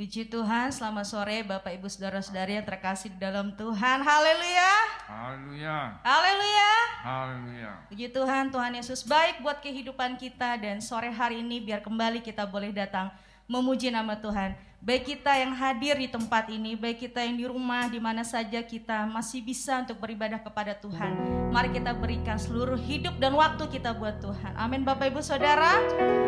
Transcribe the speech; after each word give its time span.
Puji 0.00 0.32
Tuhan, 0.32 0.72
selamat 0.72 1.04
sore 1.12 1.44
Bapak 1.44 1.76
Ibu 1.76 1.84
Saudara-saudari 1.84 2.56
yang 2.56 2.64
terkasih 2.64 3.12
di 3.12 3.20
dalam 3.20 3.52
Tuhan. 3.52 4.00
Haleluya. 4.00 4.72
Haleluya. 5.04 5.78
Haleluya. 6.00 6.72
Haleluya. 7.04 7.70
Puji 7.92 8.08
Tuhan, 8.08 8.48
Tuhan 8.48 8.72
Yesus 8.80 9.04
baik 9.04 9.44
buat 9.44 9.60
kehidupan 9.60 10.16
kita 10.16 10.56
dan 10.56 10.80
sore 10.80 11.12
hari 11.12 11.44
ini 11.44 11.60
biar 11.60 11.84
kembali 11.84 12.24
kita 12.24 12.48
boleh 12.48 12.72
datang 12.72 13.12
memuji 13.44 13.92
nama 13.92 14.16
Tuhan. 14.16 14.56
Baik 14.80 15.12
kita 15.12 15.36
yang 15.36 15.52
hadir 15.52 15.92
di 15.92 16.08
tempat 16.08 16.48
ini, 16.48 16.72
baik 16.72 17.04
kita 17.04 17.20
yang 17.20 17.36
di 17.36 17.44
rumah, 17.44 17.84
di 17.92 18.00
mana 18.00 18.24
saja 18.24 18.64
kita 18.64 19.04
masih 19.12 19.44
bisa 19.44 19.76
untuk 19.84 20.00
beribadah 20.00 20.40
kepada 20.40 20.72
Tuhan. 20.72 21.20
Mari 21.52 21.76
kita 21.76 21.92
berikan 21.92 22.40
seluruh 22.40 22.80
hidup 22.80 23.20
dan 23.20 23.36
waktu 23.36 23.60
kita 23.68 23.92
buat 23.92 24.24
Tuhan. 24.24 24.56
Amin 24.56 24.80
Bapak 24.80 25.12
Ibu 25.12 25.20
Saudara. 25.20 25.76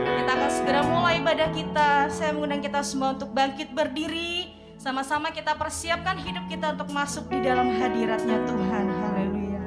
Kita 0.05 0.37
akan 0.37 0.51
segera 0.53 0.85
mulai 0.85 1.25
ibadah 1.25 1.49
kita. 1.49 2.13
Saya 2.13 2.37
mengundang 2.37 2.61
kita 2.61 2.85
semua 2.85 3.17
untuk 3.17 3.33
bangkit 3.33 3.73
berdiri. 3.73 4.53
Sama-sama 4.77 5.33
kita 5.33 5.57
persiapkan 5.57 6.21
hidup 6.21 6.45
kita 6.53 6.77
untuk 6.77 6.93
masuk 6.93 7.33
di 7.33 7.41
dalam 7.41 7.73
hadiratnya 7.73 8.37
Tuhan. 8.45 8.85
Haleluya. 8.85 9.65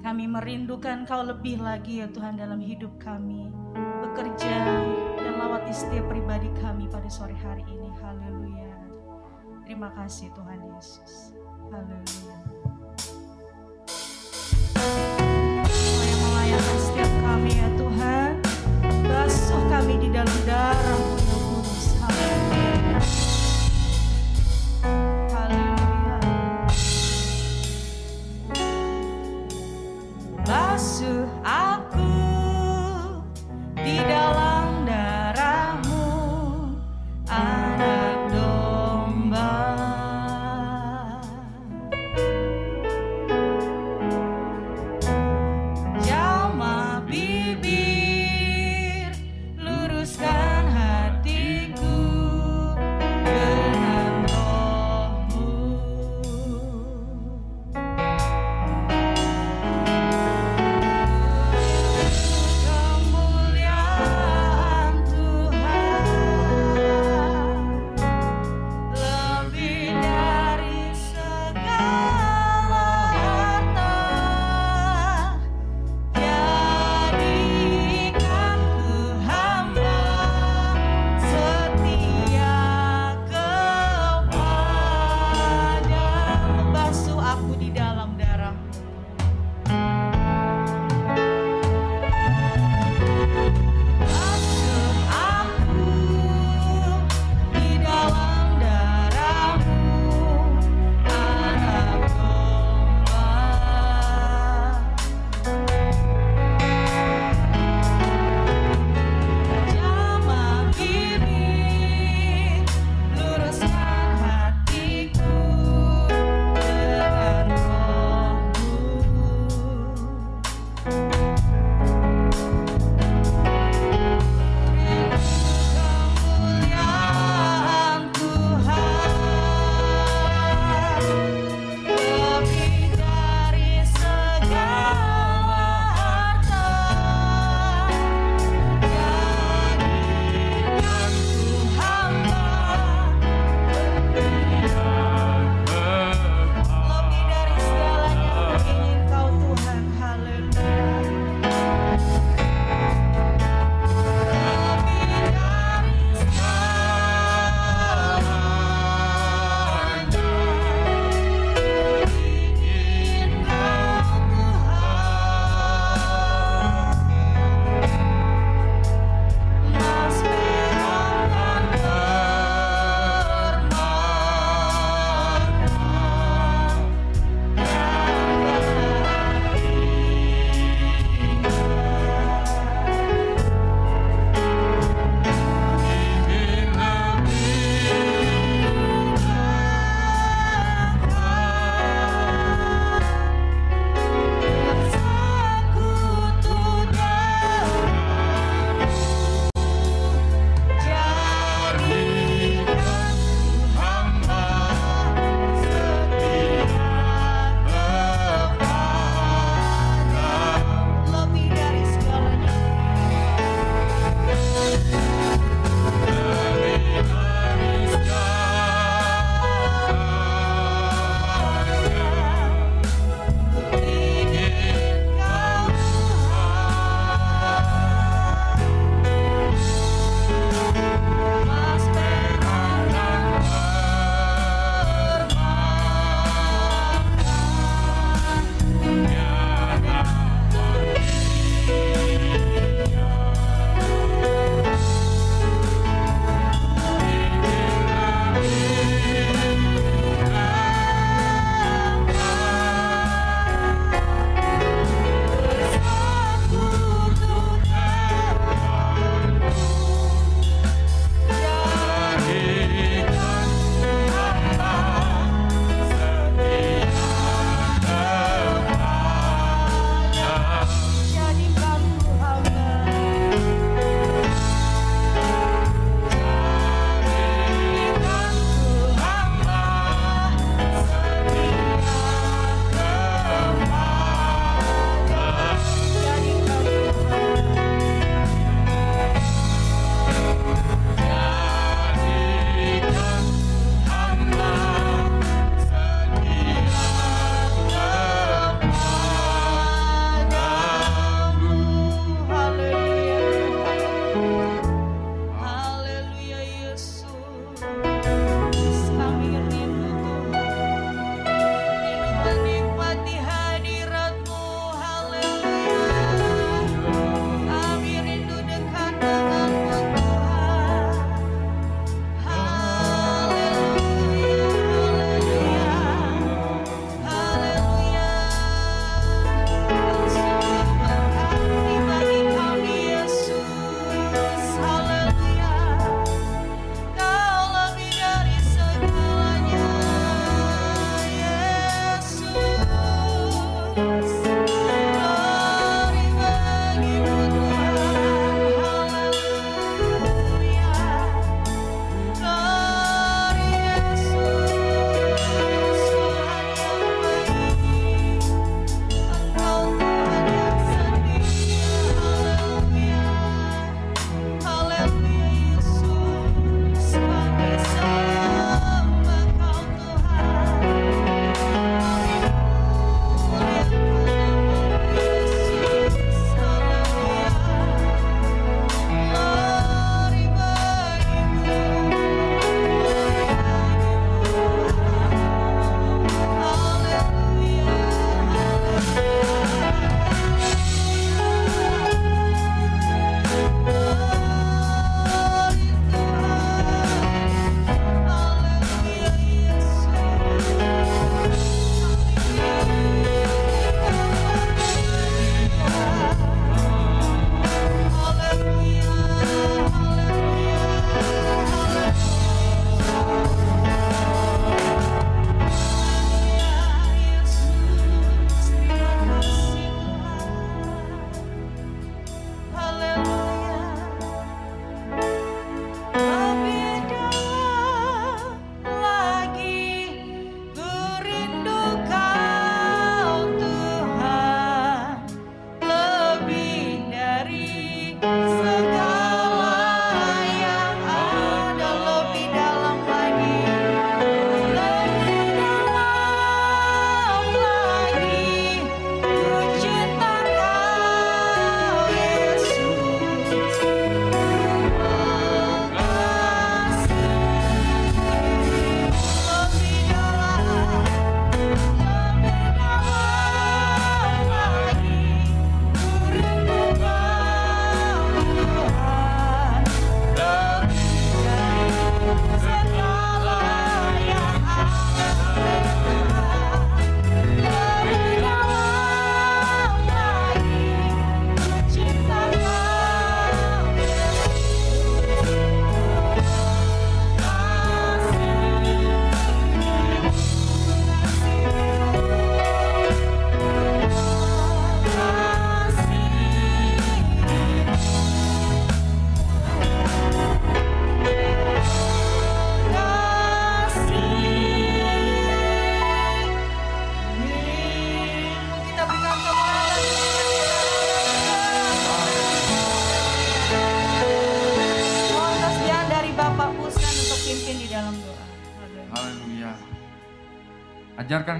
Kami 0.00 0.24
merindukan 0.32 1.04
kau 1.04 1.28
lebih 1.28 1.60
lagi 1.60 2.00
ya 2.00 2.08
Tuhan 2.08 2.40
dalam 2.40 2.56
hidup 2.56 2.96
kami. 2.96 3.52
Bekerja, 4.00 4.56
melawati 5.44 5.76
setiap 5.76 6.08
pribadi 6.08 6.48
kami 6.56 6.88
pada 6.88 7.04
sore 7.12 7.36
hari 7.36 7.60
ini. 7.68 7.92
Haleluya. 8.00 8.80
Terima 9.68 9.92
kasih 9.92 10.32
Tuhan 10.32 10.56
Yesus. 10.72 11.36
Haleluya. 11.68 12.36
Ya 16.48 16.56
Haleluya. 25.28 26.16
Basuh 30.48 31.28
aku 31.44 32.13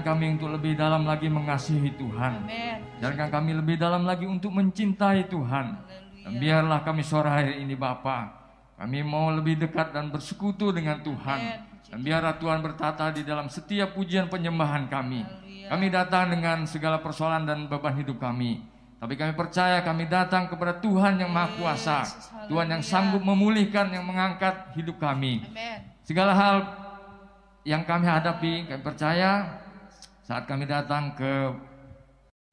kami 0.05 0.37
untuk 0.37 0.53
lebih 0.53 0.77
dalam 0.77 1.09
lagi 1.09 1.25
mengasihi 1.25 1.97
Tuhan. 1.97 2.45
Amin. 2.45 2.77
Ajarkan 3.01 3.33
kami 3.33 3.57
lebih 3.57 3.81
dalam 3.81 4.05
lagi 4.05 4.29
untuk 4.29 4.53
mencintai 4.53 5.25
Tuhan. 5.25 5.81
Dan 6.21 6.37
biarlah 6.37 6.85
kami 6.85 7.01
sore 7.01 7.29
hari 7.29 7.65
ini 7.65 7.73
Bapa, 7.73 8.29
kami 8.77 9.01
mau 9.01 9.33
lebih 9.33 9.57
dekat 9.57 9.93
dan 9.93 10.13
bersekutu 10.13 10.69
dengan 10.69 11.01
Tuhan. 11.01 11.41
Dan 11.89 11.99
biarlah 12.01 12.37
Tuhan 12.37 12.61
bertata 12.61 13.09
di 13.09 13.25
dalam 13.25 13.49
setiap 13.49 13.97
pujian 13.97 14.29
penyembahan 14.29 14.85
kami. 14.85 15.25
Kami 15.65 15.85
datang 15.89 16.29
dengan 16.29 16.69
segala 16.69 17.01
persoalan 17.01 17.45
dan 17.49 17.65
beban 17.65 17.97
hidup 17.97 18.21
kami. 18.21 18.61
Tapi 18.95 19.13
kami 19.17 19.33
percaya 19.37 19.81
kami 19.85 20.09
datang 20.09 20.49
kepada 20.49 20.77
Tuhan 20.81 21.21
yang 21.21 21.29
Maha 21.29 21.57
Kuasa. 21.57 22.05
Tuhan 22.49 22.69
yang 22.69 22.81
sanggup 22.81 23.21
memulihkan, 23.21 23.89
yang 23.93 24.05
mengangkat 24.05 24.73
hidup 24.77 24.97
kami. 25.01 25.45
Segala 26.05 26.33
hal 26.33 26.57
yang 27.65 27.81
kami 27.85 28.05
hadapi, 28.05 28.69
kami 28.69 28.81
percaya 28.81 29.61
saat 30.25 30.49
kami 30.49 30.65
datang 30.65 31.13
ke 31.13 31.53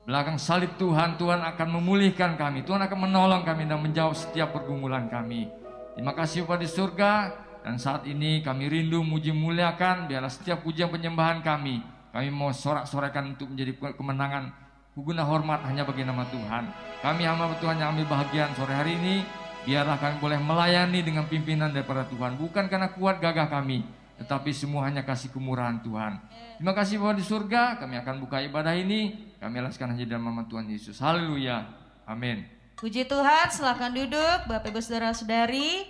belakang 0.05 0.37
salib 0.37 0.77
Tuhan, 0.77 1.17
Tuhan 1.17 1.41
akan 1.41 1.69
memulihkan 1.81 2.37
kami. 2.37 2.69
Tuhan 2.69 2.85
akan 2.85 3.09
menolong 3.09 3.49
kami 3.49 3.65
dan 3.65 3.81
menjawab 3.81 4.13
setiap 4.13 4.53
pergumulan 4.53 5.09
kami. 5.09 5.49
Terima 5.97 6.13
kasih 6.13 6.45
di 6.45 6.69
surga. 6.69 7.33
Dan 7.63 7.79
saat 7.79 8.05
ini 8.11 8.43
kami 8.45 8.67
rindu 8.67 9.07
muji 9.07 9.31
muliakan, 9.31 10.11
biarlah 10.11 10.29
setiap 10.29 10.67
pujian 10.67 10.91
penyembahan 10.91 11.47
kami, 11.47 11.79
kami 12.11 12.29
mau 12.29 12.51
sorak-sorakan 12.51 13.39
untuk 13.39 13.55
menjadi 13.55 13.95
kemenangan 13.95 14.51
guna 14.99 15.23
hormat 15.23 15.63
hanya 15.71 15.87
bagi 15.87 16.03
nama 16.03 16.27
Tuhan. 16.27 16.69
Kami 17.01 17.23
hamba 17.23 17.55
Tuhan 17.63 17.79
yang 17.79 17.95
ambil 17.95 18.11
bahagian 18.11 18.51
sore 18.59 18.75
hari 18.75 18.99
ini, 18.99 19.23
biarlah 19.63 19.95
kami 19.95 20.19
boleh 20.19 20.43
melayani 20.43 21.07
dengan 21.07 21.25
pimpinan 21.31 21.71
daripada 21.71 22.03
Tuhan. 22.11 22.35
Bukan 22.35 22.67
karena 22.67 22.91
kuat 22.91 23.23
gagah 23.23 23.47
kami, 23.47 23.87
tetapi 24.23 24.55
semua 24.55 24.87
hanya 24.87 25.03
kasih 25.03 25.35
kemurahan 25.35 25.83
Tuhan. 25.83 26.23
Terima 26.57 26.73
kasih 26.79 27.03
Bapak 27.03 27.19
di 27.19 27.25
surga, 27.27 27.83
kami 27.83 27.99
akan 27.99 28.23
buka 28.23 28.39
ibadah 28.39 28.73
ini, 28.79 29.35
kami 29.43 29.59
alaskan 29.59 29.99
hanya 29.99 30.07
dalam 30.07 30.31
nama 30.31 30.47
Tuhan 30.47 30.71
Yesus. 30.71 31.03
Haleluya. 31.03 31.67
Amin. 32.07 32.47
Puji 32.79 33.07
Tuhan, 33.07 33.47
silakan 33.51 33.95
duduk 33.95 34.39
Bapak 34.47 34.71
Ibu 34.71 34.79
Saudara-saudari. 34.79 35.87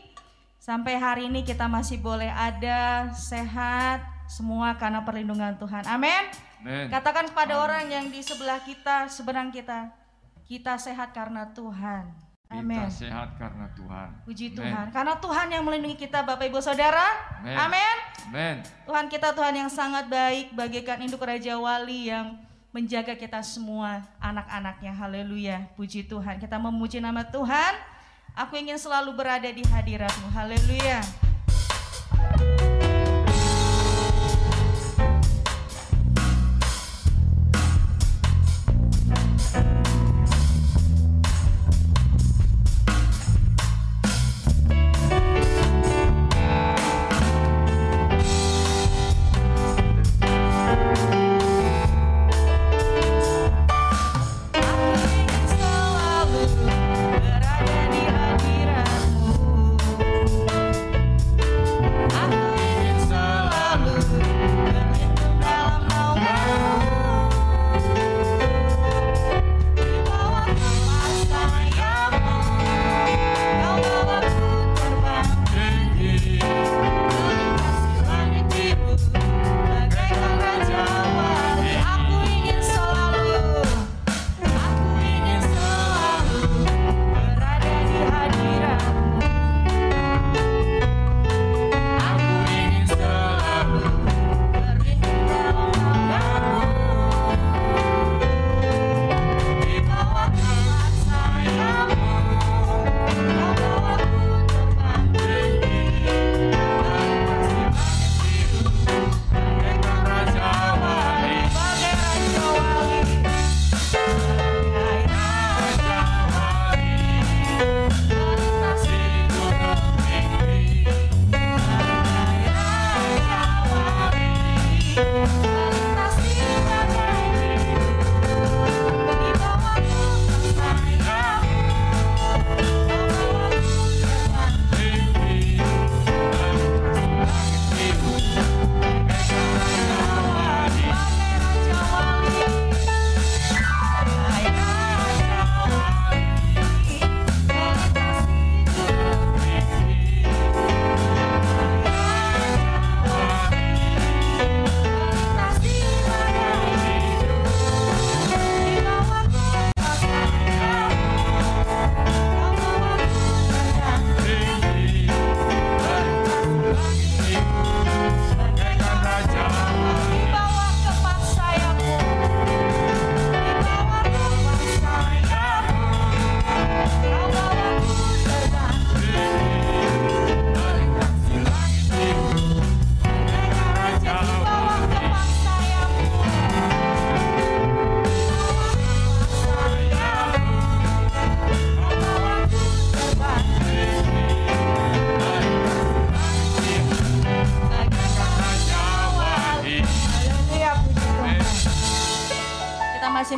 Sampai 0.62 0.95
hari 0.95 1.27
ini 1.27 1.42
kita 1.42 1.66
masih 1.66 1.99
boleh 1.99 2.31
ada, 2.31 3.11
sehat, 3.12 4.07
semua 4.31 4.79
karena 4.79 5.03
perlindungan 5.03 5.59
Tuhan. 5.59 5.85
Amin. 5.90 6.25
Katakan 6.62 7.27
kepada 7.35 7.59
orang 7.59 7.90
yang 7.90 8.07
di 8.07 8.23
sebelah 8.23 8.62
kita, 8.62 9.11
seberang 9.11 9.51
kita, 9.51 9.90
kita 10.47 10.79
sehat 10.79 11.11
karena 11.11 11.51
Tuhan. 11.51 12.32
Amin. 12.61 12.77
Kita 12.77 12.93
sehat 12.93 13.29
karena 13.41 13.67
Tuhan. 13.73 14.09
Puji. 14.29 14.47
Tuhan. 14.53 14.93
Karena 14.93 15.15
Tuhan 15.17 15.47
yang 15.49 15.62
melindungi 15.65 15.97
kita 15.97 16.21
Bapak 16.21 16.45
Ibu 16.51 16.61
Saudara. 16.61 17.17
Amin. 17.41 17.57
Amin. 17.57 17.97
Amin. 18.29 18.57
Tuhan 18.85 19.07
kita 19.09 19.33
Tuhan 19.33 19.55
yang 19.57 19.71
sangat 19.73 20.11
baik 20.11 20.53
bagaikan 20.53 21.01
induk 21.01 21.23
Raja 21.25 21.57
Wali 21.57 22.12
yang 22.12 22.37
menjaga 22.73 23.12
kita 23.17 23.45
semua 23.45 24.05
anak-anaknya. 24.21 24.93
Haleluya. 24.93 25.59
Puji 25.77 26.09
Tuhan. 26.09 26.41
Kita 26.41 26.57
memuji 26.57 27.01
nama 27.01 27.25
Tuhan. 27.25 27.73
Aku 28.33 28.57
ingin 28.57 28.81
selalu 28.81 29.12
berada 29.12 29.49
di 29.49 29.61
hadiratmu. 29.61 30.33
Haleluya. 30.33 31.05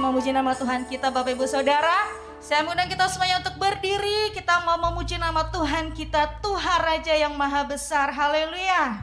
Memuji 0.05 0.37
nama 0.37 0.53
Tuhan 0.53 0.85
kita 0.85 1.09
Bapak 1.09 1.33
Ibu 1.33 1.49
Saudara. 1.49 2.05
Saya 2.45 2.61
mengundang 2.61 2.93
kita 2.93 3.09
semuanya 3.09 3.41
untuk 3.41 3.57
berdiri. 3.57 4.37
Kita 4.37 4.61
mau 4.69 4.77
memuji 4.77 5.17
nama 5.17 5.49
Tuhan 5.49 5.97
kita, 5.97 6.45
Tuhan 6.45 6.79
Raja 6.85 7.15
yang 7.17 7.33
Maha 7.33 7.65
Besar. 7.65 8.13
Haleluya. 8.13 9.01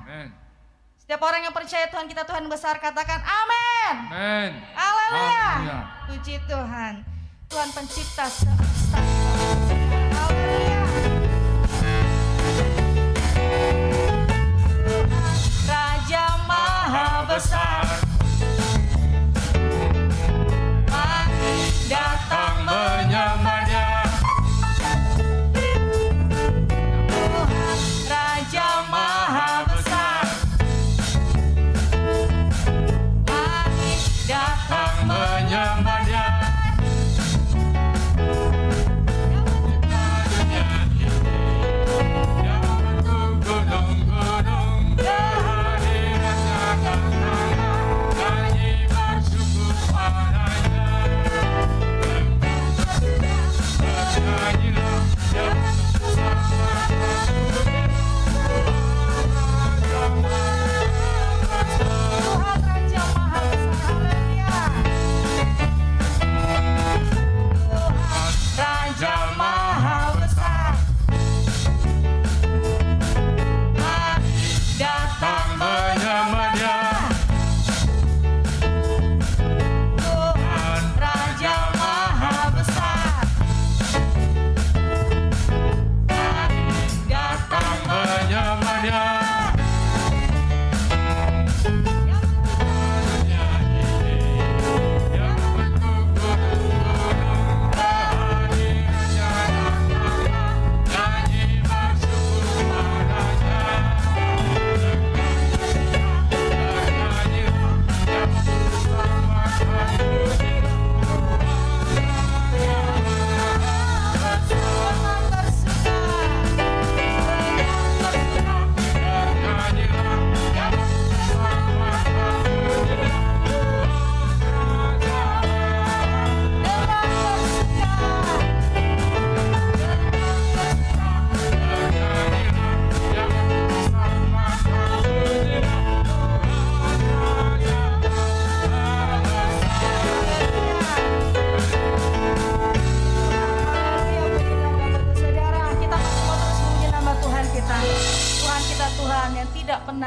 Setiap 1.01 1.25
orang 1.25 1.41
yang 1.41 1.51
percaya 1.51 1.89
Tuhan 1.89 2.05
kita 2.05 2.21
Tuhan 2.21 2.45
besar 2.45 2.77
katakan 2.77 3.17
amin. 3.17 3.95
Amin. 4.13 4.51
Haleluya. 4.77 5.49
Puji 6.05 6.37
Tuhan. 6.45 7.01
Tuhan 7.49 7.69
pencipta 7.73 8.29
semesta. 8.29 9.01
Haleluya. 10.13 10.81
Raja 15.65 16.25
Maha 16.45 17.25
Besar. 17.25 17.70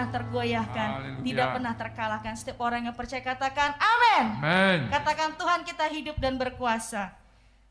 Pernah 0.05 0.21
tergoyahkan, 0.21 0.89
Haleluya. 1.01 1.25
tidak 1.25 1.47
pernah 1.57 1.75
terkalahkan. 1.75 2.33
Setiap 2.37 2.59
orang 2.61 2.85
yang 2.85 2.97
percaya 2.97 3.23
katakan 3.25 3.73
amin. 3.81 4.25
Amin. 4.45 4.79
Katakan 4.93 5.33
Tuhan 5.41 5.61
kita 5.65 5.85
hidup 5.89 6.17
dan 6.21 6.37
berkuasa. 6.37 7.17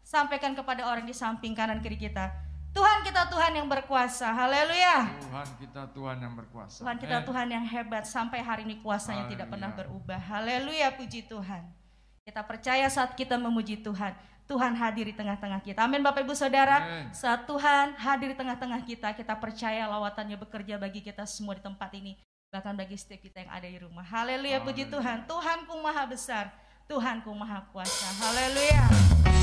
Sampaikan 0.03 0.57
kepada 0.57 0.89
orang 0.89 1.05
di 1.05 1.13
samping 1.15 1.53
kanan 1.53 1.79
kiri 1.79 1.95
kita. 1.95 2.33
Tuhan 2.73 3.05
kita 3.05 3.29
Tuhan 3.29 3.53
yang 3.53 3.69
berkuasa. 3.69 4.33
Haleluya. 4.33 5.05
Tuhan 5.29 5.47
kita 5.61 5.81
Tuhan 5.93 6.17
yang 6.25 6.33
berkuasa. 6.33 6.81
Tuhan 6.81 6.97
kita 6.97 7.21
Amin. 7.21 7.27
Tuhan 7.29 7.47
yang 7.53 7.65
hebat 7.69 8.03
sampai 8.09 8.41
hari 8.41 8.65
ini 8.65 8.81
kuasanya 8.81 9.29
tidak 9.29 9.47
pernah 9.53 9.69
Haleluya. 9.69 9.93
berubah. 9.93 10.19
Haleluya 10.19 10.87
puji 10.97 11.29
Tuhan. 11.29 11.63
Kita 12.25 12.41
percaya 12.41 12.89
saat 12.89 13.13
kita 13.13 13.37
memuji 13.37 13.77
Tuhan, 13.83 14.15
Tuhan 14.43 14.75
hadir 14.75 15.07
di 15.07 15.15
tengah-tengah 15.15 15.63
kita. 15.63 15.87
Amin 15.87 16.03
Bapak 16.03 16.27
Ibu 16.27 16.35
Saudara. 16.35 16.83
Amin. 16.83 17.15
Saat 17.15 17.47
Tuhan 17.47 17.95
hadir 17.95 18.35
di 18.35 18.37
tengah-tengah 18.37 18.81
kita, 18.83 19.15
kita 19.15 19.33
percaya 19.39 19.87
lawatannya 19.87 20.35
bekerja 20.35 20.75
bagi 20.75 20.99
kita 20.99 21.23
semua 21.23 21.55
di 21.55 21.63
tempat 21.63 21.89
ini. 21.95 22.19
Bahkan 22.53 22.77
bagi 22.77 22.99
setiap 22.99 23.23
kita 23.23 23.41
yang 23.47 23.51
ada 23.51 23.65
di 23.65 23.79
rumah. 23.81 24.05
Haleluya 24.05 24.61
puji. 24.61 24.91
Tuhan. 24.91 25.25
Tuhanku 25.25 25.73
maha 25.81 26.05
besar. 26.05 26.53
Tuhanku 26.85 27.31
maha 27.33 27.65
kuasa. 27.71 28.07
Haleluya. 28.21 29.42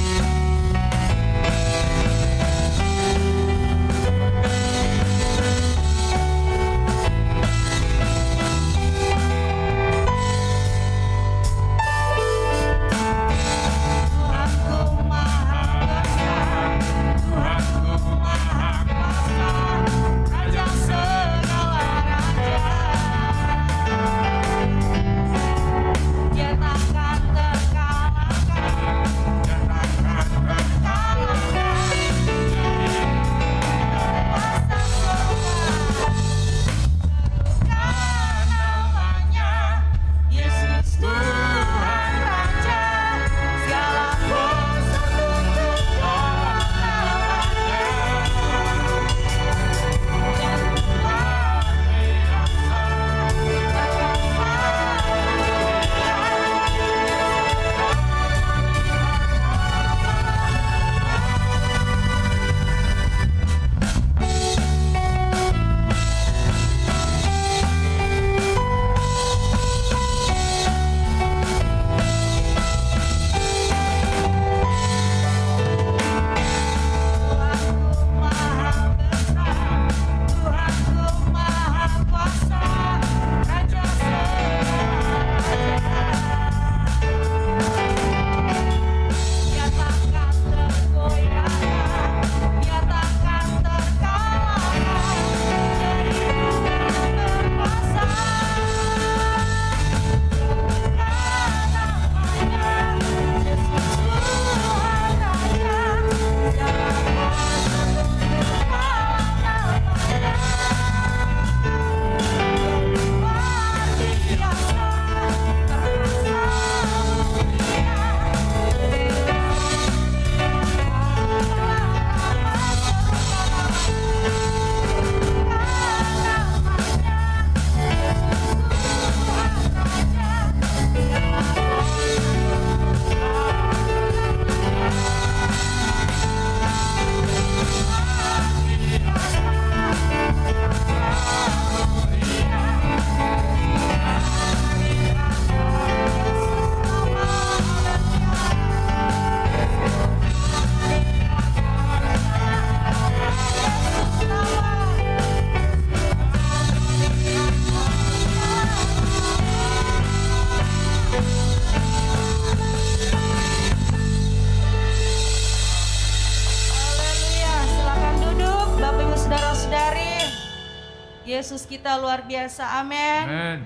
Luar 172.01 172.25
biasa. 172.25 172.81
Amin. 172.81 173.61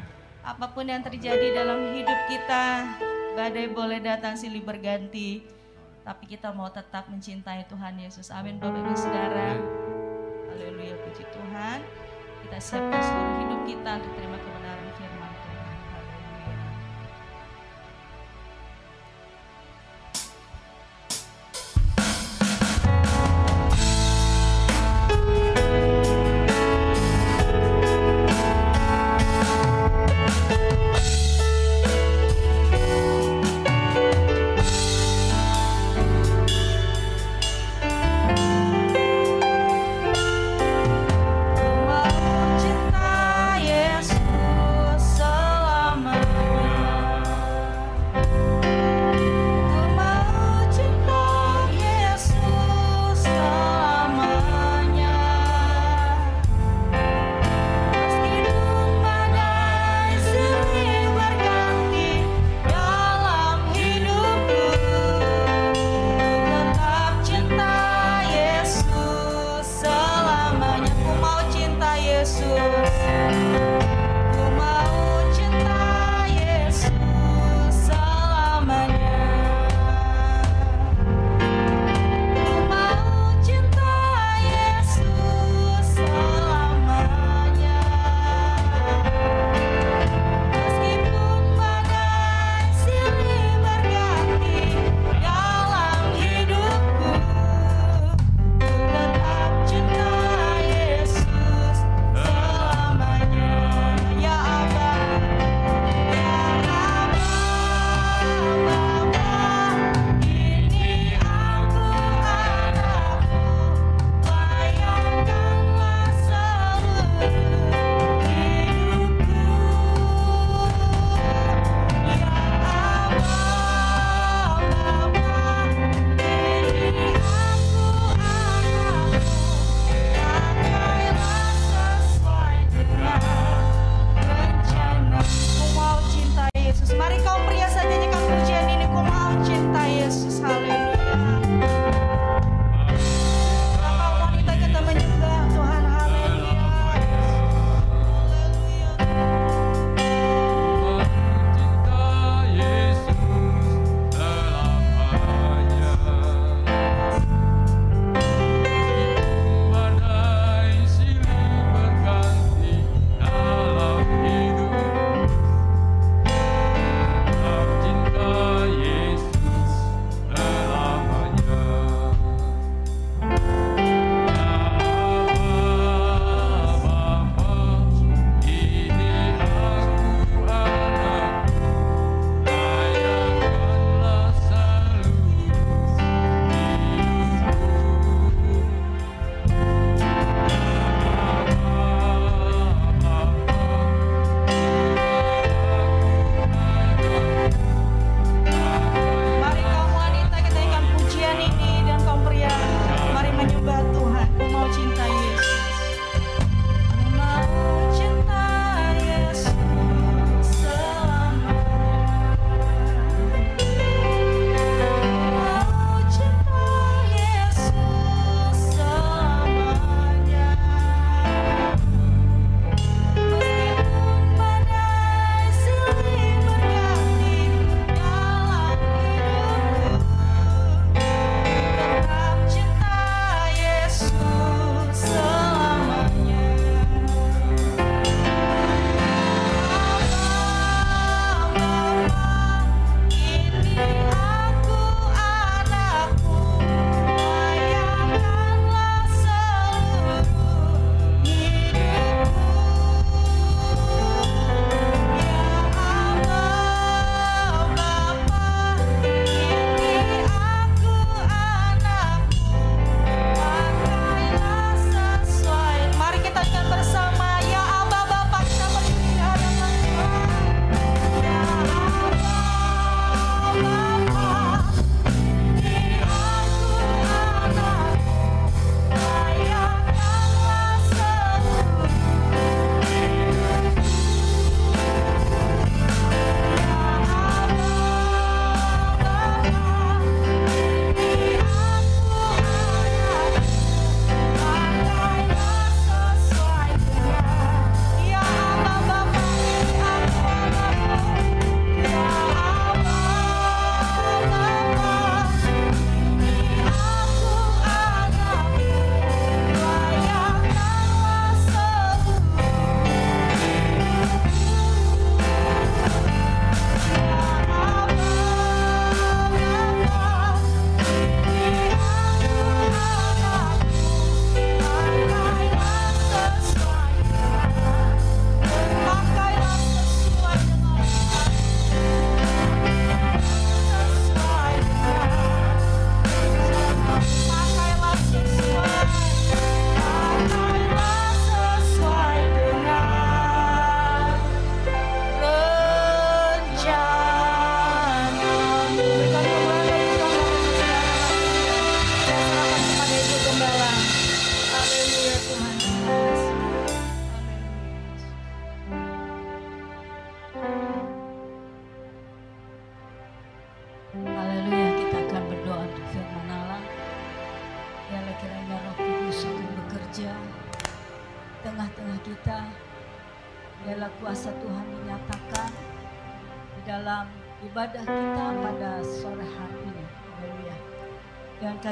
Apa 0.45 0.75
pun 0.75 0.85
yang 0.85 1.01
terjadi 1.01 1.57
dalam 1.57 1.95
hidup 1.97 2.21
kita, 2.29 2.67
badai 3.33 3.73
boleh 3.73 4.03
datang 4.03 4.37
silih 4.37 4.61
berganti. 4.61 5.47
Tapi 6.05 6.29
kita 6.29 6.53
mau 6.53 6.69
tetap 6.69 7.09
mencintai 7.09 7.65
Tuhan 7.65 7.97
Yesus. 7.97 8.29
Amin 8.29 8.61
Bapak 8.61 8.77
Ibu 8.77 8.93
Saudara. 8.93 9.57
Haleluya 10.53 11.01
puji 11.01 11.25
Tuhan. 11.33 11.81
Kita 12.45 12.59
siapkan 12.61 13.01
seluruh 13.01 13.37
hidup 13.41 13.61
kita 13.65 13.91
untuk 14.05 14.13
terima 14.21 14.37
kebenaran 14.37 14.54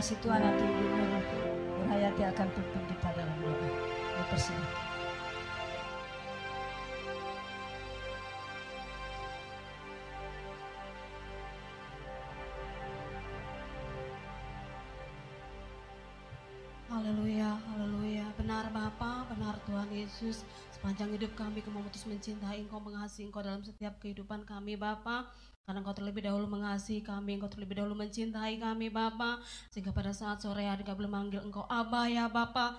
kasih 0.03 0.18
Tuhan 0.18 0.42
nanti 0.42 0.66
Gubernur 0.66 1.22
Hayati 1.86 2.26
akan 2.26 2.46
pimpin 2.59 2.82
kita 2.90 3.09
dalam 3.14 3.38
doa. 3.38 3.68
Dipersilakan. 4.18 4.82
Haleluya, 16.90 17.62
haleluya. 17.70 18.26
Benar 18.34 18.74
Bapa, 18.74 19.30
benar 19.30 19.55
Tuhan 19.70 19.86
Yesus. 19.94 20.42
Sepanjang 20.74 21.14
hidup 21.14 21.30
kami 21.38 21.62
kami 21.62 21.70
memutus 21.70 22.03
mencintai 22.11 22.66
Engkau, 22.66 22.82
mengasihi 22.82 23.30
Engkau 23.30 23.46
dalam 23.46 23.62
setiap 23.62 24.03
kehidupan 24.03 24.42
kami 24.50 24.74
Bapa. 24.74 25.30
Karena 25.62 25.78
Engkau 25.78 25.94
terlebih 25.94 26.26
dahulu 26.26 26.50
mengasihi 26.50 27.06
kami, 27.06 27.38
Engkau 27.38 27.46
terlebih 27.46 27.78
dahulu 27.78 27.94
mencintai 27.94 28.58
kami 28.58 28.90
Bapa. 28.90 29.38
Sehingga 29.70 29.94
pada 29.94 30.10
saat 30.10 30.42
sore 30.42 30.66
hari 30.66 30.82
kami 30.82 31.06
boleh 31.06 31.12
manggil 31.12 31.40
Engkau 31.42 31.62
Abah 31.70 32.10
ya 32.10 32.26
Bapa. 32.26 32.74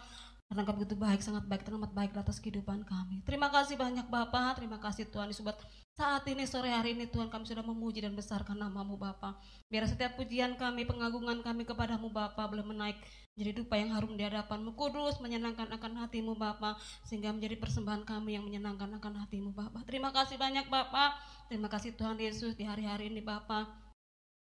Karena 0.54 0.70
begitu 0.70 0.94
baik, 0.94 1.26
sangat 1.26 1.50
baik, 1.50 1.66
teramat 1.66 1.90
baik 1.98 2.14
atas 2.14 2.38
kehidupan 2.38 2.86
kami. 2.86 3.26
Terima 3.26 3.50
kasih 3.50 3.74
banyak 3.74 4.06
Bapak, 4.06 4.62
terima 4.62 4.78
kasih 4.78 5.10
Tuhan 5.10 5.34
Yesus 5.34 5.42
buat 5.42 5.58
saat 5.98 6.22
ini 6.30 6.46
sore 6.46 6.70
hari 6.70 6.94
ini 6.94 7.10
Tuhan 7.10 7.34
kami 7.34 7.42
sudah 7.50 7.66
memuji 7.66 8.06
dan 8.06 8.14
besarkan 8.14 8.62
namamu 8.62 8.94
Bapa. 8.94 9.34
Biar 9.66 9.90
setiap 9.90 10.14
pujian 10.14 10.54
kami, 10.54 10.86
pengagungan 10.86 11.42
kami 11.42 11.66
kepadamu 11.66 12.14
Bapa 12.14 12.46
boleh 12.46 12.62
menaik 12.62 13.02
menjadi 13.34 13.66
dupa 13.66 13.82
yang 13.82 13.98
harum 13.98 14.14
di 14.14 14.22
hadapanmu 14.22 14.78
kudus, 14.78 15.18
menyenangkan 15.26 15.74
akan 15.74 16.06
hatimu 16.06 16.38
Bapa 16.38 16.78
sehingga 17.02 17.34
menjadi 17.34 17.58
persembahan 17.58 18.06
kami 18.06 18.38
yang 18.38 18.46
menyenangkan 18.46 18.94
akan 19.02 19.26
hatimu 19.26 19.58
Bapa. 19.58 19.82
Terima 19.90 20.14
kasih 20.14 20.38
banyak 20.38 20.70
Bapa. 20.70 21.18
Terima 21.50 21.66
kasih 21.66 21.98
Tuhan 21.98 22.22
Yesus 22.22 22.54
di 22.54 22.62
hari-hari 22.62 23.10
ini 23.10 23.26
Bapa. 23.26 23.83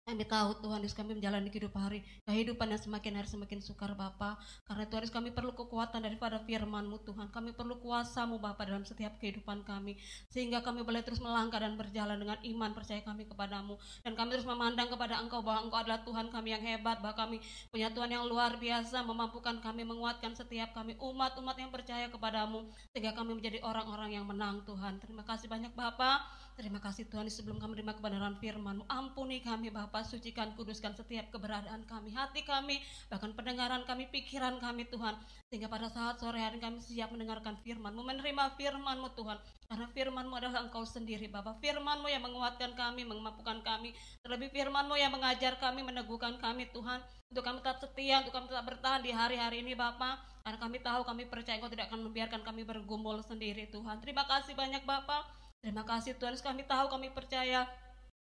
Kami 0.06 0.22
tahu 0.22 0.62
Tuhan 0.62 0.86
Yesus 0.86 0.94
kami 0.94 1.18
menjalani 1.18 1.50
kehidupan 1.50 1.82
hari 1.82 1.98
kehidupan 2.30 2.70
yang 2.70 2.78
semakin 2.78 3.18
hari 3.18 3.26
semakin 3.26 3.58
sukar 3.58 3.90
Bapa. 3.98 4.38
Karena 4.62 4.86
Tuhan 4.86 5.02
Yesus 5.02 5.10
kami 5.10 5.34
perlu 5.34 5.50
kekuatan 5.50 5.98
daripada 5.98 6.38
firman-Mu 6.46 7.02
Tuhan. 7.02 7.26
Kami 7.34 7.50
perlu 7.50 7.82
kuasa-Mu 7.82 8.38
Bapa 8.38 8.70
dalam 8.70 8.86
setiap 8.86 9.18
kehidupan 9.18 9.66
kami. 9.66 9.98
Sehingga 10.30 10.62
kami 10.62 10.86
boleh 10.86 11.02
terus 11.02 11.18
melangkah 11.18 11.58
dan 11.58 11.74
berjalan 11.74 12.22
dengan 12.22 12.38
iman 12.38 12.70
percaya 12.70 13.02
kami 13.02 13.26
kepadamu. 13.26 13.82
Dan 14.06 14.14
kami 14.14 14.38
terus 14.38 14.46
memandang 14.46 14.94
kepada 14.94 15.18
Engkau 15.18 15.42
bahwa 15.42 15.66
Engkau 15.66 15.82
adalah 15.82 15.98
Tuhan 16.06 16.30
kami 16.30 16.54
yang 16.54 16.62
hebat. 16.62 17.02
Bahwa 17.02 17.26
kami 17.26 17.42
punya 17.74 17.90
Tuhan 17.90 18.06
yang 18.06 18.30
luar 18.30 18.62
biasa 18.62 19.02
memampukan 19.02 19.58
kami 19.58 19.82
menguatkan 19.82 20.38
setiap 20.38 20.70
kami 20.70 20.94
umat-umat 21.02 21.58
yang 21.58 21.74
percaya 21.74 22.06
kepadamu. 22.06 22.62
Sehingga 22.94 23.10
kami 23.10 23.42
menjadi 23.42 23.58
orang-orang 23.58 24.14
yang 24.14 24.22
menang 24.22 24.62
Tuhan. 24.70 25.02
Terima 25.02 25.26
kasih 25.26 25.50
banyak 25.50 25.74
Bapak. 25.74 26.45
Terima 26.56 26.80
kasih 26.80 27.04
Tuhan 27.12 27.28
sebelum 27.28 27.60
kami 27.60 27.76
menerima 27.76 28.00
kebenaran 28.00 28.40
firman 28.40 28.80
Ampuni 28.88 29.44
kami 29.44 29.68
Bapak, 29.68 30.08
sucikan, 30.08 30.56
kuduskan 30.56 30.96
setiap 30.96 31.28
keberadaan 31.28 31.84
kami, 31.84 32.16
hati 32.16 32.48
kami, 32.48 32.80
bahkan 33.12 33.36
pendengaran 33.36 33.84
kami, 33.84 34.08
pikiran 34.08 34.56
kami 34.56 34.88
Tuhan. 34.88 35.20
Sehingga 35.52 35.68
pada 35.68 35.92
saat 35.92 36.16
sore 36.16 36.40
hari 36.40 36.56
kami 36.56 36.80
siap 36.80 37.12
mendengarkan 37.12 37.60
firman-Mu, 37.60 38.00
menerima 38.00 38.56
firman-Mu 38.56 39.12
Tuhan. 39.12 39.36
Karena 39.68 39.86
firman-Mu 39.92 40.32
adalah 40.32 40.64
Engkau 40.64 40.88
sendiri 40.88 41.28
Bapak. 41.28 41.60
Firman-Mu 41.60 42.08
yang 42.08 42.24
menguatkan 42.24 42.72
kami, 42.72 43.04
memampukan 43.04 43.60
kami. 43.60 43.92
Terlebih 44.24 44.48
firman-Mu 44.48 44.96
yang 44.96 45.12
mengajar 45.12 45.60
kami, 45.60 45.84
meneguhkan 45.84 46.40
kami 46.40 46.72
Tuhan. 46.72 47.04
Untuk 47.28 47.44
kami 47.44 47.60
tetap 47.60 47.84
setia, 47.84 48.24
untuk 48.24 48.32
kami 48.32 48.48
tetap 48.48 48.64
bertahan 48.64 49.04
di 49.04 49.12
hari-hari 49.12 49.60
ini 49.60 49.76
Bapak. 49.76 50.24
Karena 50.40 50.56
kami 50.56 50.80
tahu, 50.80 51.04
kami 51.04 51.28
percaya 51.28 51.60
Engkau 51.60 51.68
tidak 51.68 51.92
akan 51.92 52.08
membiarkan 52.08 52.40
kami 52.40 52.64
bergumul 52.64 53.20
sendiri 53.20 53.68
Tuhan. 53.68 54.00
Terima 54.00 54.24
kasih 54.24 54.56
banyak 54.56 54.88
Bapak. 54.88 55.45
Terima 55.64 55.82
kasih 55.82 56.14
Tuhan, 56.16 56.36
kami 56.38 56.62
tahu, 56.64 56.86
kami 56.88 57.10
percaya 57.10 57.66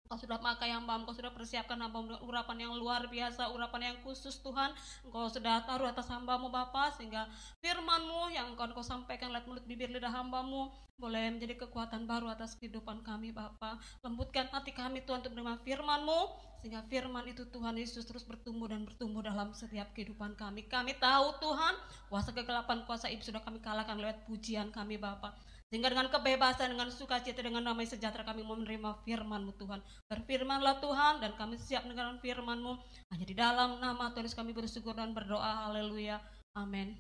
Engkau 0.06 0.22
sudah 0.22 0.38
pakai 0.38 0.70
hamba, 0.70 1.02
Engkau 1.02 1.18
sudah 1.18 1.34
persiapkan 1.34 1.82
hamba 1.82 2.22
urapan 2.22 2.70
yang 2.70 2.78
luar 2.78 3.10
biasa, 3.10 3.50
urapan 3.50 3.90
yang 3.90 3.98
khusus 4.06 4.38
Tuhan. 4.38 4.70
Engkau 5.02 5.26
sudah 5.34 5.66
taruh 5.66 5.90
atas 5.90 6.06
hambamu 6.14 6.54
Bapa 6.54 6.94
sehingga 6.94 7.26
firmanmu 7.66 8.30
yang 8.30 8.54
engkau, 8.54 8.70
engkau 8.70 8.86
sampaikan 8.86 9.34
lewat 9.34 9.50
mulut 9.50 9.66
bibir 9.66 9.90
lidah 9.90 10.14
hambamu 10.14 10.70
boleh 11.02 11.34
menjadi 11.34 11.58
kekuatan 11.58 12.06
baru 12.06 12.30
atas 12.30 12.54
kehidupan 12.54 13.02
kami 13.02 13.34
Bapa. 13.34 13.82
Lembutkan 14.06 14.46
hati 14.54 14.78
kami 14.78 15.02
Tuhan 15.02 15.26
untuk 15.26 15.34
menerima 15.34 15.58
firmanmu 15.66 16.22
sehingga 16.62 16.86
firman 16.86 17.26
itu 17.26 17.42
Tuhan 17.50 17.74
Yesus 17.74 18.06
terus 18.06 18.30
bertumbuh 18.30 18.70
dan 18.70 18.86
bertumbuh 18.86 19.26
dalam 19.26 19.58
setiap 19.58 19.90
kehidupan 19.98 20.38
kami. 20.38 20.70
Kami 20.70 21.02
tahu 21.02 21.34
Tuhan 21.42 21.82
kuasa 22.14 22.30
kegelapan, 22.30 22.86
kuasa 22.86 23.10
iblis 23.10 23.26
sudah 23.26 23.42
kami 23.42 23.58
kalahkan 23.58 23.98
lewat 23.98 24.22
pujian 24.30 24.70
kami 24.70 25.02
Bapak. 25.02 25.34
Sehingga 25.76 25.92
dengan 25.92 26.08
kebebasan, 26.08 26.72
dengan 26.72 26.88
sukacita, 26.88 27.44
dengan 27.44 27.60
nama 27.60 27.84
sejahtera 27.84 28.24
kami 28.24 28.48
mau 28.48 28.56
menerima 28.56 28.96
firman-Mu 29.04 29.60
Tuhan. 29.60 29.84
Berfirmanlah 30.08 30.80
Tuhan 30.80 31.20
dan 31.20 31.36
kami 31.36 31.60
siap 31.60 31.84
mendengarkan 31.84 32.24
firman-Mu. 32.24 32.80
Hanya 33.12 33.26
di 33.28 33.36
dalam 33.36 33.84
nama 33.84 34.08
Tuhan 34.16 34.32
kami 34.32 34.56
bersyukur 34.56 34.96
dan 34.96 35.12
berdoa. 35.12 35.68
Haleluya. 35.68 36.24
Amin. 36.56 36.96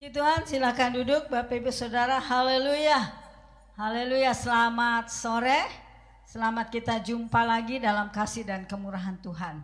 Ya 0.00 0.08
Tuhan 0.08 0.48
silakan 0.48 0.96
duduk 0.96 1.28
Bapak 1.28 1.60
Ibu 1.60 1.68
Saudara. 1.68 2.16
Haleluya. 2.24 3.04
Haleluya. 3.76 4.32
Selamat 4.32 5.12
sore. 5.12 5.60
Selamat 6.24 6.72
kita 6.72 7.04
jumpa 7.04 7.44
lagi 7.44 7.84
dalam 7.84 8.08
kasih 8.08 8.48
dan 8.48 8.64
kemurahan 8.64 9.20
Tuhan. 9.20 9.60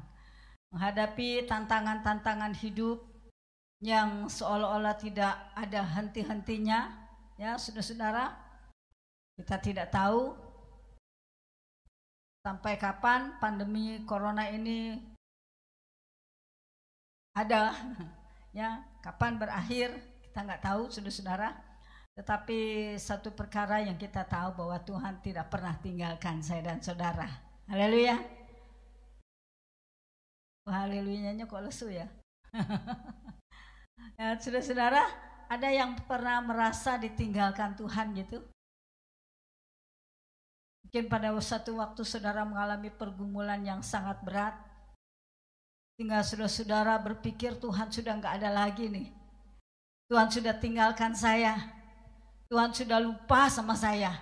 Menghadapi 0.77 1.49
tantangan-tantangan 1.49 2.53
hidup, 2.61 3.01
yang 3.85 4.33
seolah-olah 4.33 4.97
tidak 4.97 5.37
ada 5.53 5.85
henti-hentinya 5.85 6.89
ya 7.37 7.61
saudara-saudara. 7.61 8.33
Kita 9.37 9.61
tidak 9.61 9.93
tahu 9.93 10.33
sampai 12.41 12.81
kapan 12.81 13.37
pandemi 13.37 14.01
corona 14.09 14.49
ini 14.49 14.97
ada 17.37 17.77
ya 18.59 18.81
kapan 19.05 19.37
berakhir 19.37 19.93
kita 20.25 20.39
nggak 20.49 20.65
tahu 20.65 20.89
saudara-saudara. 20.89 21.53
Tetapi 22.17 22.95
satu 22.97 23.37
perkara 23.37 23.85
yang 23.85 24.01
kita 24.01 24.25
tahu 24.25 24.65
bahwa 24.65 24.81
Tuhan 24.81 25.21
tidak 25.21 25.53
pernah 25.53 25.77
tinggalkan 25.77 26.41
saya 26.41 26.73
dan 26.73 26.81
saudara. 26.81 27.29
Haleluya. 27.69 28.17
Haleluyanya 30.65 31.45
kok 31.45 31.61
lesu 31.61 31.93
ya 31.93 32.09
Ya, 34.15 34.39
saudara-saudara, 34.39 35.03
ada 35.51 35.69
yang 35.71 35.99
pernah 36.07 36.39
merasa 36.43 36.95
ditinggalkan 36.99 37.75
Tuhan 37.75 38.15
gitu? 38.15 38.39
Mungkin 40.87 41.11
pada 41.11 41.35
satu 41.43 41.83
waktu 41.83 42.07
saudara 42.07 42.47
mengalami 42.47 42.91
pergumulan 42.95 43.59
yang 43.67 43.83
sangat 43.83 44.23
berat, 44.23 44.55
sehingga 45.99 46.23
saudara-saudara 46.23 46.95
berpikir 47.03 47.59
Tuhan 47.59 47.91
sudah 47.91 48.15
nggak 48.19 48.35
ada 48.39 48.51
lagi 48.55 48.87
nih. 48.87 49.11
Tuhan 50.07 50.31
sudah 50.31 50.55
tinggalkan 50.63 51.15
saya. 51.15 51.59
Tuhan 52.47 52.71
sudah 52.71 53.03
lupa 53.03 53.51
sama 53.51 53.75
saya. 53.75 54.15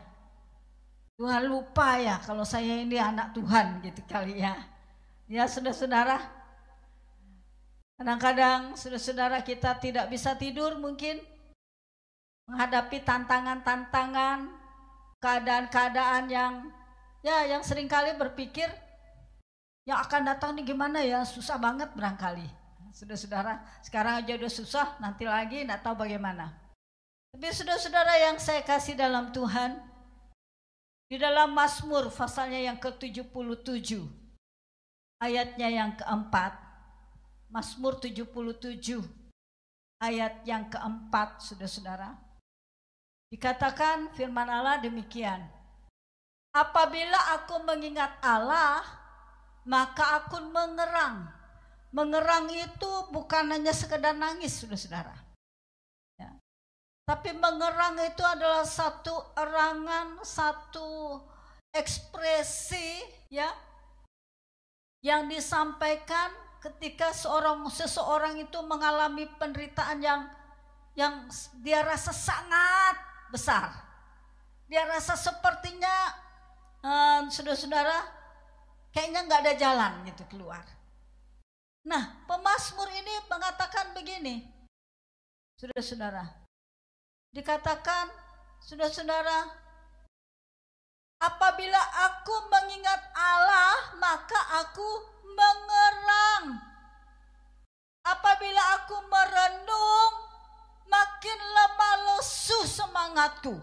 Tuhan 1.21 1.45
lupa 1.45 2.01
ya 2.01 2.17
kalau 2.25 2.49
saya 2.49 2.81
ini 2.81 2.97
anak 2.97 3.37
Tuhan 3.37 3.85
gitu 3.85 4.01
kali 4.09 4.41
ya. 4.41 4.57
Ya 5.29 5.45
saudara-saudara, 5.45 6.42
Kadang-kadang 8.01 8.75
saudara-saudara 8.75 9.45
kita 9.45 9.77
tidak 9.79 10.09
bisa 10.09 10.35
tidur 10.35 10.77
mungkin 10.81 11.21
menghadapi 12.51 13.05
tantangan-tantangan, 13.07 14.51
keadaan-keadaan 15.23 16.27
yang 16.27 16.53
ya 17.23 17.47
yang 17.47 17.63
sering 17.63 17.87
kali 17.87 18.19
berpikir 18.19 18.67
yang 19.87 19.99
akan 20.03 20.27
datang 20.27 20.55
nih 20.59 20.75
gimana 20.75 21.03
ya, 21.03 21.23
susah 21.27 21.59
banget 21.59 21.91
barangkali. 21.95 22.47
Saudara-saudara, 22.93 23.63
sekarang 23.83 24.21
aja 24.21 24.37
udah 24.37 24.53
susah, 24.53 24.87
nanti 25.01 25.25
lagi 25.27 25.65
nggak 25.65 25.81
tahu 25.81 26.07
bagaimana. 26.07 26.55
Tapi 27.33 27.49
saudara-saudara 27.49 28.15
yang 28.21 28.37
saya 28.37 28.61
kasih 28.61 28.95
dalam 28.95 29.33
Tuhan, 29.33 29.81
di 31.09 31.17
dalam 31.17 31.51
Mazmur 31.57 32.13
pasalnya 32.13 32.61
yang 32.61 32.77
ke-77, 32.77 34.05
ayatnya 35.19 35.69
yang 35.73 35.91
keempat, 35.97 36.53
Mazmur 37.53 38.01
77 38.01 38.33
ayat 40.01 40.41
yang 40.49 40.73
keempat 40.73 41.45
saudara-saudara. 41.45 42.17
Dikatakan 43.29 44.09
firman 44.17 44.49
Allah 44.49 44.81
demikian. 44.81 45.45
Apabila 46.53 47.37
aku 47.37 47.61
mengingat 47.65 48.17
Allah, 48.25 48.81
maka 49.69 50.25
aku 50.25 50.41
mengerang. 50.49 51.29
Mengerang 51.93 52.49
itu 52.49 52.93
bukan 53.13 53.53
hanya 53.53 53.77
sekedar 53.77 54.17
nangis, 54.17 54.65
saudara-saudara. 54.65 55.13
Ya. 56.17 56.33
Tapi 57.05 57.37
mengerang 57.37 58.01
itu 58.01 58.25
adalah 58.25 58.65
satu 58.65 59.37
erangan, 59.37 60.25
satu 60.25 61.21
ekspresi 61.73 63.01
ya 63.33 63.49
yang 65.01 65.29
disampaikan 65.29 66.42
ketika 66.63 67.11
seorang 67.11 67.67
seseorang 67.67 68.39
itu 68.39 68.59
mengalami 68.63 69.27
penderitaan 69.37 69.99
yang 69.99 70.31
yang 70.95 71.27
dia 71.61 71.83
rasa 71.83 72.15
sangat 72.15 72.97
besar. 73.35 73.75
Dia 74.71 74.87
rasa 74.87 75.19
sepertinya 75.19 76.15
uh, 76.81 77.21
saudara-saudara 77.29 77.99
kayaknya 78.95 79.27
nggak 79.27 79.41
ada 79.43 79.55
jalan 79.59 79.93
gitu 80.07 80.25
keluar. 80.31 80.63
Nah, 81.83 82.23
pemasmur 82.31 82.87
ini 82.95 83.27
mengatakan 83.27 83.91
begini, 83.91 84.47
saudara-saudara. 85.59 86.23
Dikatakan, 87.35 88.07
saudara-saudara, 88.63 89.51
apabila 91.19 91.83
aku 92.07 92.35
mengingat 92.47 93.03
Allah, 93.19 93.99
maka 93.99 94.63
aku 94.63 94.89
mengerang. 96.43 96.71
Apabila 98.03 98.63
aku 98.83 98.97
merenung, 99.07 100.15
makin 100.91 101.39
lemah 101.39 101.97
lesu 102.11 102.59
semangatku. 102.67 103.55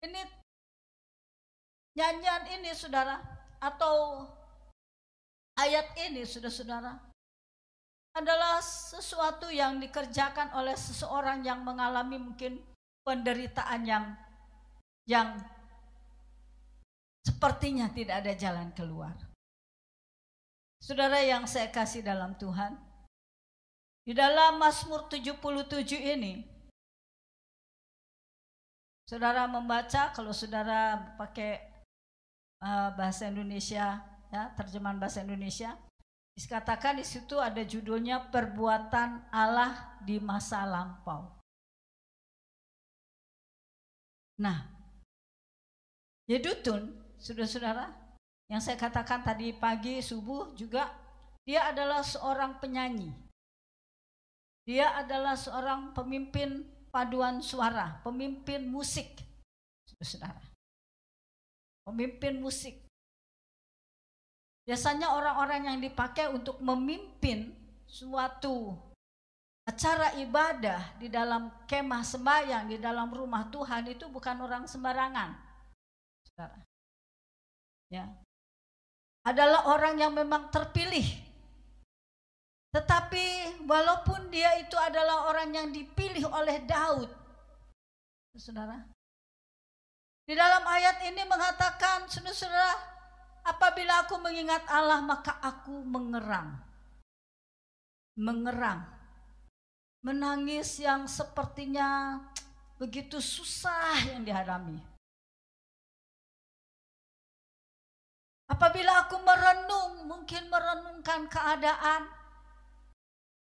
Ini 0.00 0.24
nyanyian 1.92 2.44
ini 2.56 2.72
saudara 2.72 3.20
atau 3.60 4.24
ayat 5.60 5.92
ini 6.08 6.24
saudara-saudara 6.24 6.96
adalah 8.16 8.64
sesuatu 8.64 9.52
yang 9.52 9.76
dikerjakan 9.76 10.56
oleh 10.56 10.72
seseorang 10.72 11.44
yang 11.44 11.60
mengalami 11.60 12.16
mungkin 12.16 12.64
penderitaan 13.04 13.84
yang 13.84 14.16
yang 15.04 15.36
sepertinya 17.20 17.92
tidak 17.92 18.24
ada 18.24 18.32
jalan 18.40 18.72
keluar. 18.72 19.29
Saudara 20.80 21.20
yang 21.20 21.44
saya 21.44 21.68
kasih 21.68 22.00
dalam 22.00 22.32
Tuhan, 22.40 22.72
di 24.00 24.16
dalam 24.16 24.56
Mazmur 24.56 25.12
77 25.12 25.36
ini, 26.00 26.40
saudara 29.04 29.44
membaca, 29.44 30.08
kalau 30.16 30.32
saudara 30.32 31.14
pakai 31.20 31.60
uh, 32.64 32.96
bahasa 32.96 33.28
Indonesia, 33.28 34.00
ya 34.32 34.42
terjemahan 34.56 34.96
bahasa 34.96 35.20
Indonesia, 35.20 35.76
dikatakan 36.32 36.96
di 36.96 37.04
situ 37.04 37.36
ada 37.36 37.60
judulnya 37.60 38.32
Perbuatan 38.32 39.28
Allah 39.28 40.00
di 40.00 40.16
masa 40.16 40.64
lampau. 40.64 41.36
Nah, 44.40 44.64
Yedutun, 46.24 46.96
saudara-saudara, 47.20 47.90
yang 48.50 48.58
saya 48.58 48.74
katakan 48.74 49.22
tadi 49.22 49.54
pagi 49.54 50.02
subuh 50.02 50.50
juga, 50.58 50.90
dia 51.46 51.70
adalah 51.70 52.02
seorang 52.02 52.58
penyanyi. 52.58 53.14
Dia 54.66 54.98
adalah 54.98 55.38
seorang 55.38 55.94
pemimpin 55.94 56.66
paduan 56.90 57.38
suara, 57.38 58.02
pemimpin 58.02 58.66
musik. 58.66 59.06
Saudara. 60.02 60.42
Pemimpin 61.86 62.42
musik. 62.42 62.74
Biasanya 64.66 65.14
orang-orang 65.14 65.70
yang 65.70 65.78
dipakai 65.78 66.30
untuk 66.30 66.58
memimpin 66.58 67.54
suatu 67.86 68.74
acara 69.66 70.14
ibadah 70.18 70.98
di 70.98 71.06
dalam 71.06 71.50
kemah 71.70 72.02
sembahyang, 72.02 72.66
di 72.66 72.78
dalam 72.82 73.10
rumah 73.14 73.46
Tuhan 73.50 73.86
itu 73.90 74.10
bukan 74.10 74.42
orang 74.42 74.66
sembarangan. 74.66 75.38
Saudara. 76.26 76.58
Ya. 77.90 78.06
Adalah 79.20 79.68
orang 79.68 80.00
yang 80.00 80.16
memang 80.16 80.48
terpilih 80.48 81.30
tetapi 82.70 83.58
walaupun 83.66 84.30
dia 84.30 84.54
itu 84.62 84.78
adalah 84.78 85.26
orang 85.26 85.50
yang 85.50 85.68
dipilih 85.74 86.22
oleh 86.30 86.62
Daud, 86.62 87.10
saudara, 88.38 88.78
di 90.22 90.38
dalam 90.38 90.62
ayat 90.62 91.02
ini 91.02 91.26
mengatakan, 91.26 92.06
saudara, 92.06 92.78
apabila 93.42 94.06
aku 94.06 94.22
mengingat 94.22 94.62
Allah 94.70 95.02
maka 95.02 95.42
aku 95.42 95.82
mengerang, 95.82 96.62
mengerang, 98.14 98.86
menangis 100.06 100.78
yang 100.78 101.10
sepertinya 101.10 102.22
begitu 102.78 103.18
susah 103.18 104.14
yang 104.14 104.22
dihadapi. 104.22 104.78
Apabila 108.50 109.06
aku 109.06 109.14
merenung, 109.22 110.10
mungkin 110.10 110.50
merenungkan 110.50 111.30
keadaan, 111.30 112.02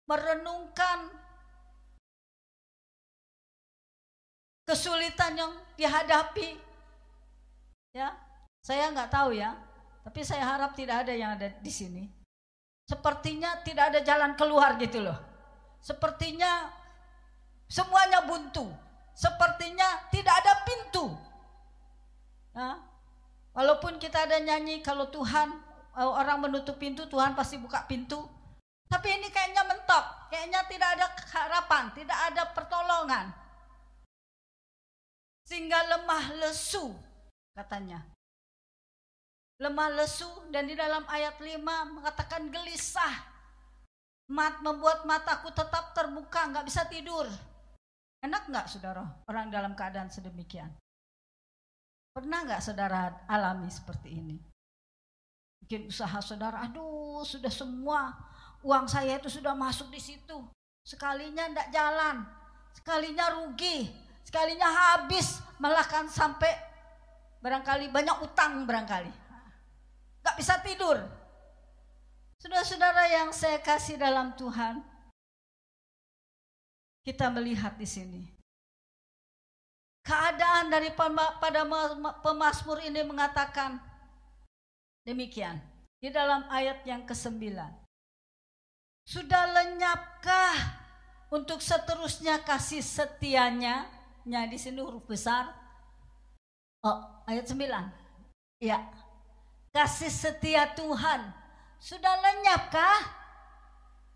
merenungkan 0.06 1.10
kesulitan 4.70 5.34
yang 5.42 5.52
dihadapi. 5.74 6.54
Ya, 7.98 8.14
saya 8.62 8.94
nggak 8.94 9.10
tahu 9.10 9.34
ya, 9.34 9.58
tapi 10.06 10.22
saya 10.22 10.46
harap 10.46 10.78
tidak 10.78 11.02
ada 11.04 11.14
yang 11.18 11.34
ada 11.34 11.50
di 11.50 11.72
sini. 11.74 12.06
Sepertinya 12.86 13.58
tidak 13.66 13.90
ada 13.90 14.00
jalan 14.06 14.38
keluar 14.38 14.78
gitu 14.78 15.02
loh. 15.02 15.18
Sepertinya 15.82 16.70
semuanya 17.66 18.22
buntu. 18.30 18.70
Sepertinya 19.18 20.08
tidak 20.14 20.36
ada 20.46 20.54
pintu. 20.62 21.06
Ya, 22.54 22.91
walaupun 23.52 24.00
kita 24.02 24.28
ada 24.28 24.40
nyanyi 24.40 24.84
kalau 24.84 25.08
Tuhan 25.12 25.52
orang 25.96 26.48
menutup 26.48 26.80
pintu, 26.80 27.08
Tuhan 27.08 27.36
pasti 27.36 27.60
buka 27.60 27.84
pintu. 27.86 28.24
Tapi 28.92 29.08
ini 29.08 29.32
kayaknya 29.32 29.64
mentok, 29.64 30.32
kayaknya 30.32 30.68
tidak 30.68 30.90
ada 31.00 31.08
harapan, 31.32 31.84
tidak 31.96 32.20
ada 32.32 32.44
pertolongan. 32.52 33.26
Sehingga 35.48 35.80
lemah 35.96 36.26
lesu 36.44 36.92
katanya. 37.56 38.04
Lemah 39.62 39.94
lesu 39.94 40.28
dan 40.50 40.66
di 40.66 40.74
dalam 40.74 41.06
ayat 41.06 41.38
5 41.38 41.60
mengatakan 41.94 42.50
gelisah. 42.50 43.30
Mat 44.32 44.64
membuat 44.64 45.04
mataku 45.04 45.52
tetap 45.52 45.92
terbuka, 45.92 46.48
nggak 46.50 46.64
bisa 46.64 46.88
tidur. 46.88 47.28
Enak 48.24 48.48
nggak 48.48 48.72
saudara 48.72 49.04
orang 49.28 49.52
dalam 49.52 49.76
keadaan 49.76 50.08
sedemikian? 50.08 50.72
Pernah 52.12 52.44
nggak 52.44 52.62
saudara 52.64 53.24
alami 53.24 53.72
seperti 53.72 54.10
ini? 54.12 54.38
Mungkin 55.64 55.88
usaha 55.88 56.20
saudara, 56.20 56.68
aduh 56.68 57.24
sudah 57.24 57.48
semua 57.48 58.12
uang 58.68 58.86
saya 58.92 59.16
itu 59.16 59.32
sudah 59.32 59.56
masuk 59.56 59.88
di 59.88 60.02
situ. 60.04 60.38
Sekalinya 60.84 61.48
tidak 61.48 61.70
jalan, 61.72 62.28
sekalinya 62.76 63.26
rugi, 63.40 63.88
sekalinya 64.28 64.68
habis, 64.68 65.40
malah 65.62 65.88
kan 65.88 66.12
sampai 66.12 66.52
barangkali 67.40 67.88
banyak 67.88 68.18
utang 68.28 68.68
barangkali. 68.68 69.12
Gak 70.22 70.36
bisa 70.36 70.60
tidur. 70.60 71.00
Saudara-saudara 72.42 73.06
yang 73.08 73.30
saya 73.32 73.62
kasih 73.62 74.02
dalam 74.02 74.34
Tuhan, 74.34 74.82
kita 77.06 77.30
melihat 77.30 77.78
di 77.78 77.86
sini. 77.86 78.41
Keadaan 80.02 80.74
dari 80.74 80.90
pada 80.98 81.62
pemasmur 82.26 82.82
ini 82.82 83.06
mengatakan 83.06 83.78
demikian. 85.06 85.62
Di 86.02 86.10
dalam 86.10 86.50
ayat 86.50 86.82
yang 86.90 87.06
ke-9. 87.06 87.54
Sudah 89.06 89.44
lenyapkah 89.54 90.58
untuk 91.30 91.62
seterusnya 91.62 92.42
kasih 92.42 92.82
setianya? 92.82 93.86
Nya 94.26 94.50
di 94.50 94.58
sini 94.58 94.82
huruf 94.82 95.06
besar. 95.06 95.54
Oh, 96.82 96.98
ayat 97.30 97.46
9. 97.46 97.62
Ya. 98.66 98.82
Kasih 99.70 100.10
setia 100.10 100.74
Tuhan 100.74 101.42
sudah 101.82 102.14
lenyapkah? 102.22 103.02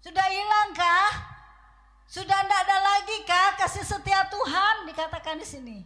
Sudah 0.06 0.26
hilangkah? 0.30 1.35
Sudah 2.06 2.45
tidak 2.45 2.60
ada 2.70 2.78
lagi 2.80 3.18
kah 3.26 3.58
kasih 3.58 3.82
setia 3.82 4.30
Tuhan 4.30 4.86
dikatakan 4.86 5.41
di 5.41 5.47
sini. 5.47 5.78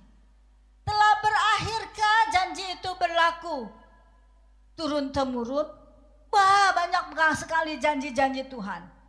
Telah 0.83 1.13
berakhirkah 1.23 2.19
janji 2.33 2.65
itu 2.75 2.91
berlaku? 2.99 3.71
Turun 4.75 5.15
temurun. 5.15 5.67
Wah 6.29 6.69
banyak 6.75 7.15
sekali 7.33 7.81
janji-janji 7.81 8.45
Tuhan. 8.51 8.99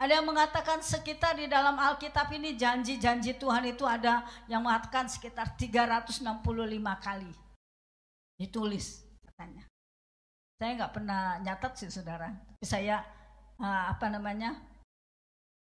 Ada 0.00 0.16
yang 0.16 0.32
mengatakan 0.32 0.80
sekitar 0.80 1.36
di 1.36 1.44
dalam 1.44 1.76
Alkitab 1.76 2.32
ini 2.32 2.56
janji-janji 2.56 3.36
Tuhan 3.36 3.68
itu 3.68 3.84
ada 3.84 4.24
yang 4.48 4.64
mengatakan 4.64 5.04
sekitar 5.04 5.60
365 5.60 6.24
kali. 7.04 7.32
Ditulis 8.40 9.04
katanya. 9.28 9.68
Saya 10.56 10.70
nggak 10.80 10.92
pernah 10.96 11.36
nyatat 11.44 11.72
sih 11.76 11.92
saudara. 11.92 12.32
Tapi 12.32 12.64
saya 12.64 13.04
uh, 13.60 13.92
apa 13.92 14.08
namanya 14.08 14.56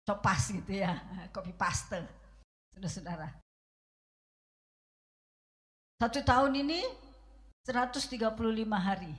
copas 0.03 0.50
gitu 0.50 0.72
ya, 0.82 0.98
copy 1.30 1.53
paste. 1.55 2.03
Saudara-saudara. 2.72 3.28
Satu 6.03 6.20
tahun 6.24 6.53
ini 6.66 6.80
135 7.68 8.18
hari. 8.74 9.14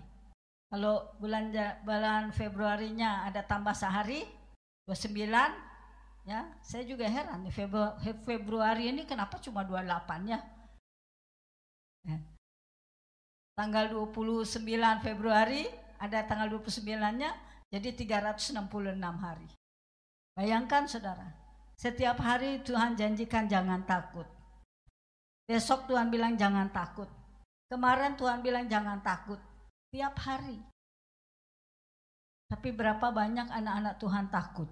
Kalau 0.73 1.13
bulan 1.21 1.53
bulan 1.86 2.34
Februarinya 2.34 3.29
ada 3.29 3.45
tambah 3.45 3.77
sehari, 3.77 4.25
29 4.89 5.29
Ya, 6.23 6.47
saya 6.63 6.88
juga 6.88 7.03
heran 7.03 7.43
di 7.43 7.51
Februari 8.23 8.88
ini 8.88 9.03
kenapa 9.03 9.43
cuma 9.43 9.67
28 9.67 10.31
ya? 10.31 10.39
ya. 12.07 12.17
Tanggal 13.59 13.91
29 13.91 14.63
Februari 15.03 15.67
ada 15.99 16.23
tanggal 16.23 16.47
29-nya 16.47 17.27
jadi 17.67 17.89
366 17.91 18.55
hari. 19.19 19.51
Bayangkan 20.34 20.89
saudara, 20.89 21.29
setiap 21.77 22.17
hari 22.17 22.65
Tuhan 22.65 22.97
janjikan 22.97 23.45
jangan 23.45 23.86
takut. 23.86 24.25
Besok 25.45 25.86
Tuhan 25.86 26.09
bilang 26.09 26.34
jangan 26.34 26.73
takut. 26.73 27.05
Kemarin 27.69 28.17
Tuhan 28.17 28.41
bilang 28.41 28.65
jangan 28.65 29.01
takut. 29.05 29.38
Tiap 29.93 30.17
hari. 30.25 30.57
Tapi 32.49 32.69
berapa 32.73 33.13
banyak 33.13 33.49
anak-anak 33.49 33.95
Tuhan 34.01 34.25
takut? 34.34 34.69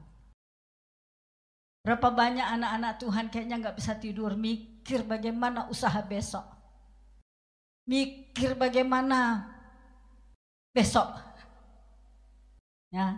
Berapa 1.82 2.14
banyak 2.14 2.46
anak-anak 2.46 2.94
Tuhan 3.02 3.26
kayaknya 3.34 3.58
nggak 3.58 3.78
bisa 3.78 3.98
tidur 3.98 4.38
mikir 4.38 5.02
bagaimana 5.02 5.66
usaha 5.66 5.98
besok. 6.06 6.46
Mikir 7.90 8.54
bagaimana 8.54 9.50
besok. 10.74 11.10
Ya, 12.94 13.18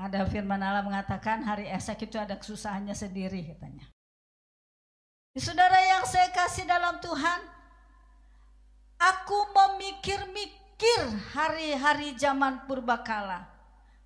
ada 0.00 0.24
firman 0.26 0.60
Allah 0.60 0.82
mengatakan 0.82 1.44
hari 1.44 1.68
esok 1.68 2.08
itu 2.08 2.16
ada 2.16 2.34
kesusahannya 2.38 2.96
sendiri 2.96 3.54
katanya. 3.54 3.86
Saudara 5.32 5.80
yang 5.80 6.04
saya 6.04 6.28
kasih 6.28 6.68
dalam 6.68 7.00
Tuhan, 7.00 7.40
aku 9.00 9.38
memikir-mikir 9.52 11.00
hari-hari 11.32 12.12
zaman 12.20 12.68
purbakala. 12.68 13.48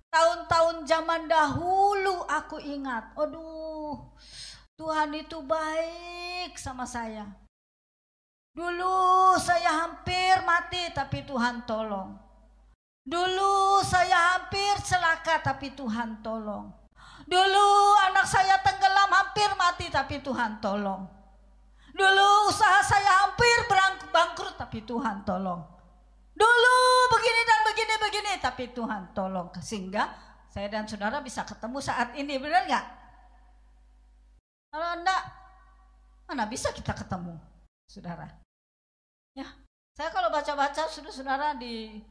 Tahun-tahun 0.07 0.87
zaman 0.87 1.27
dahulu 1.27 2.23
aku 2.31 2.63
ingat, 2.63 3.11
aduh 3.19 4.15
Tuhan 4.79 5.11
itu 5.19 5.43
baik 5.43 6.55
sama 6.55 6.87
saya. 6.87 7.27
Dulu 8.55 9.37
saya 9.37 9.85
hampir 9.85 10.41
mati 10.47 10.89
tapi 10.95 11.21
Tuhan 11.27 11.67
tolong. 11.67 12.26
Dulu 13.07 13.79
saya 13.87 14.35
hampir 14.35 14.83
celaka 14.83 15.39
tapi 15.39 15.71
Tuhan 15.71 16.19
tolong. 16.19 16.67
Dulu 17.23 17.67
anak 18.11 18.27
saya 18.27 18.59
tenggelam 18.59 19.07
hampir 19.07 19.47
mati 19.55 19.87
tapi 19.87 20.19
Tuhan 20.19 20.59
tolong. 20.59 21.07
Dulu 21.95 22.27
usaha 22.51 22.83
saya 22.83 23.23
hampir 23.23 23.63
bangkrut 24.11 24.59
tapi 24.59 24.83
Tuhan 24.83 25.23
tolong. 25.23 25.63
Dulu 26.35 26.77
begini 27.15 27.41
dan 27.47 27.59
begini 27.63 27.93
begini 27.95 28.31
tapi 28.43 28.63
Tuhan 28.75 29.15
tolong 29.15 29.55
sehingga 29.63 30.11
saya 30.51 30.67
dan 30.67 30.83
saudara 30.83 31.23
bisa 31.23 31.47
ketemu 31.47 31.79
saat 31.79 32.11
ini 32.19 32.35
benar 32.35 32.67
nggak? 32.67 32.85
Kalau 34.67 34.89
enggak 34.99 35.23
mana 36.27 36.43
bisa 36.43 36.75
kita 36.75 36.91
ketemu 36.91 37.39
saudara? 37.87 38.27
Ya, 39.31 39.47
saya 39.95 40.11
kalau 40.11 40.27
baca-baca 40.27 40.91
saudara-saudara 40.91 41.55
di 41.55 42.03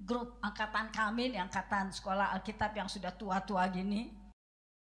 grup 0.00 0.38
angkatan 0.42 0.90
kami, 0.90 1.34
angkatan 1.38 1.94
sekolah 1.94 2.34
Alkitab 2.34 2.74
yang 2.74 2.90
sudah 2.90 3.14
tua-tua 3.14 3.68
gini, 3.70 4.10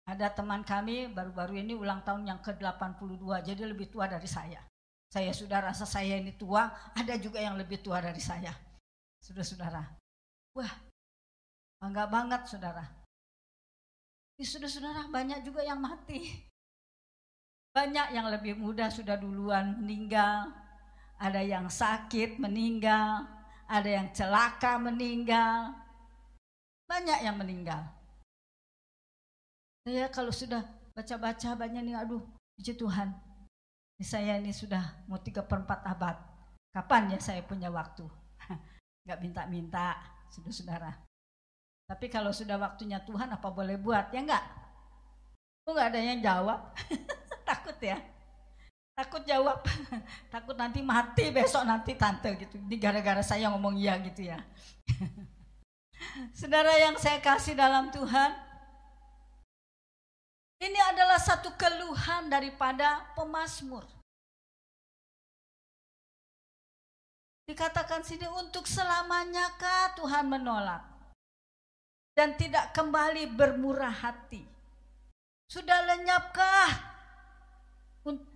ada 0.04 0.28
teman 0.28 0.68
kami 0.68 1.08
baru-baru 1.08 1.64
ini 1.64 1.74
ulang 1.78 2.04
tahun 2.04 2.28
yang 2.28 2.40
ke-82, 2.44 3.24
jadi 3.48 3.64
lebih 3.64 3.88
tua 3.88 4.10
dari 4.12 4.28
saya. 4.28 4.60
Saya 5.08 5.32
sudah 5.32 5.64
rasa 5.64 5.86
saya 5.86 6.18
ini 6.18 6.36
tua, 6.36 6.68
ada 6.98 7.16
juga 7.22 7.40
yang 7.40 7.56
lebih 7.56 7.80
tua 7.80 8.02
dari 8.02 8.20
saya. 8.20 8.52
Saudara-saudara. 9.24 9.80
Wah, 10.58 10.74
bangga 11.80 12.04
banget 12.10 12.42
saudara. 12.50 12.84
Di 14.36 14.44
saudara-saudara 14.44 15.08
banyak 15.08 15.46
juga 15.46 15.62
yang 15.64 15.80
mati. 15.80 16.52
Banyak 17.72 18.12
yang 18.12 18.28
lebih 18.28 18.60
muda 18.60 18.90
sudah 18.90 19.16
duluan 19.16 19.80
meninggal. 19.80 20.52
Ada 21.22 21.46
yang 21.46 21.72
sakit 21.72 22.42
meninggal. 22.42 23.24
Ada 23.68 23.90
yang 23.90 24.08
celaka 24.12 24.76
meninggal. 24.78 25.74
Banyak 26.88 27.20
yang 27.26 27.36
meninggal. 27.40 27.82
Saya 29.84 30.08
kalau 30.12 30.32
sudah 30.32 30.64
baca-baca 30.96 31.50
banyak 31.56 31.84
nih, 31.84 31.96
aduh, 32.00 32.24
puji 32.56 32.76
Tuhan. 32.80 33.12
Saya 34.04 34.36
ini 34.36 34.52
sudah 34.52 35.08
mau 35.08 35.20
tiga 35.20 35.44
perempat 35.44 35.80
abad. 35.88 36.20
Kapan 36.76 37.16
ya 37.16 37.20
saya 37.24 37.40
punya 37.44 37.72
waktu? 37.72 38.04
Gak 39.08 39.20
minta-minta, 39.24 39.96
saudara-saudara. 40.28 40.92
Tapi 41.88 42.08
kalau 42.08 42.32
sudah 42.32 42.56
waktunya 42.60 43.00
Tuhan 43.04 43.32
apa 43.32 43.48
boleh 43.52 43.76
buat? 43.76 44.12
Ya 44.16 44.24
enggak? 44.24 44.44
Kok 45.64 45.72
nggak 45.72 45.90
ada 45.96 46.00
yang 46.00 46.20
jawab? 46.20 46.60
Takut 47.48 47.76
ya? 47.80 48.00
Takut 48.94 49.26
jawab. 49.26 49.66
Takut 50.34 50.54
nanti 50.54 50.86
mati 50.86 51.34
besok 51.34 51.66
nanti 51.66 51.98
tante 51.98 52.38
gitu. 52.38 52.62
Ini 52.62 52.78
gara-gara 52.78 53.26
saya 53.26 53.50
ngomong 53.50 53.74
iya 53.82 53.98
gitu 54.06 54.30
ya. 54.30 54.38
Saudara 56.38 56.78
yang 56.78 56.94
saya 57.02 57.18
kasih 57.18 57.58
dalam 57.58 57.90
Tuhan, 57.90 58.32
ini 60.62 60.80
adalah 60.94 61.18
satu 61.18 61.58
keluhan 61.58 62.30
daripada 62.30 63.02
pemazmur. 63.18 63.82
Dikatakan 67.50 68.06
sini 68.06 68.30
untuk 68.40 68.64
selamanya 68.70 69.52
kah 69.60 69.92
Tuhan 70.00 70.32
menolak 70.32 70.86
dan 72.14 72.38
tidak 72.38 72.72
kembali 72.72 73.28
bermurah 73.36 73.92
hati. 73.92 74.46
Sudah 75.50 75.84
lenyapkah 75.84 76.93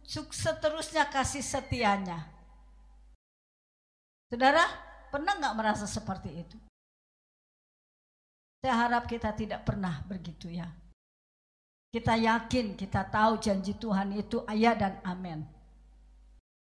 seterusnya 0.08 1.12
kasih 1.12 1.44
setianya? 1.44 2.24
Saudara, 4.32 4.64
pernah 5.12 5.36
nggak 5.36 5.56
merasa 5.60 5.84
seperti 5.84 6.32
itu? 6.48 6.58
Saya 8.64 8.88
harap 8.88 9.08
kita 9.08 9.36
tidak 9.36 9.68
pernah 9.68 10.04
begitu 10.08 10.48
ya. 10.52 10.68
Kita 11.92 12.20
yakin, 12.20 12.76
kita 12.76 13.08
tahu 13.08 13.40
janji 13.40 13.76
Tuhan 13.76 14.16
itu 14.16 14.44
ayat 14.44 14.76
dan 14.80 14.96
amin. 15.08 15.44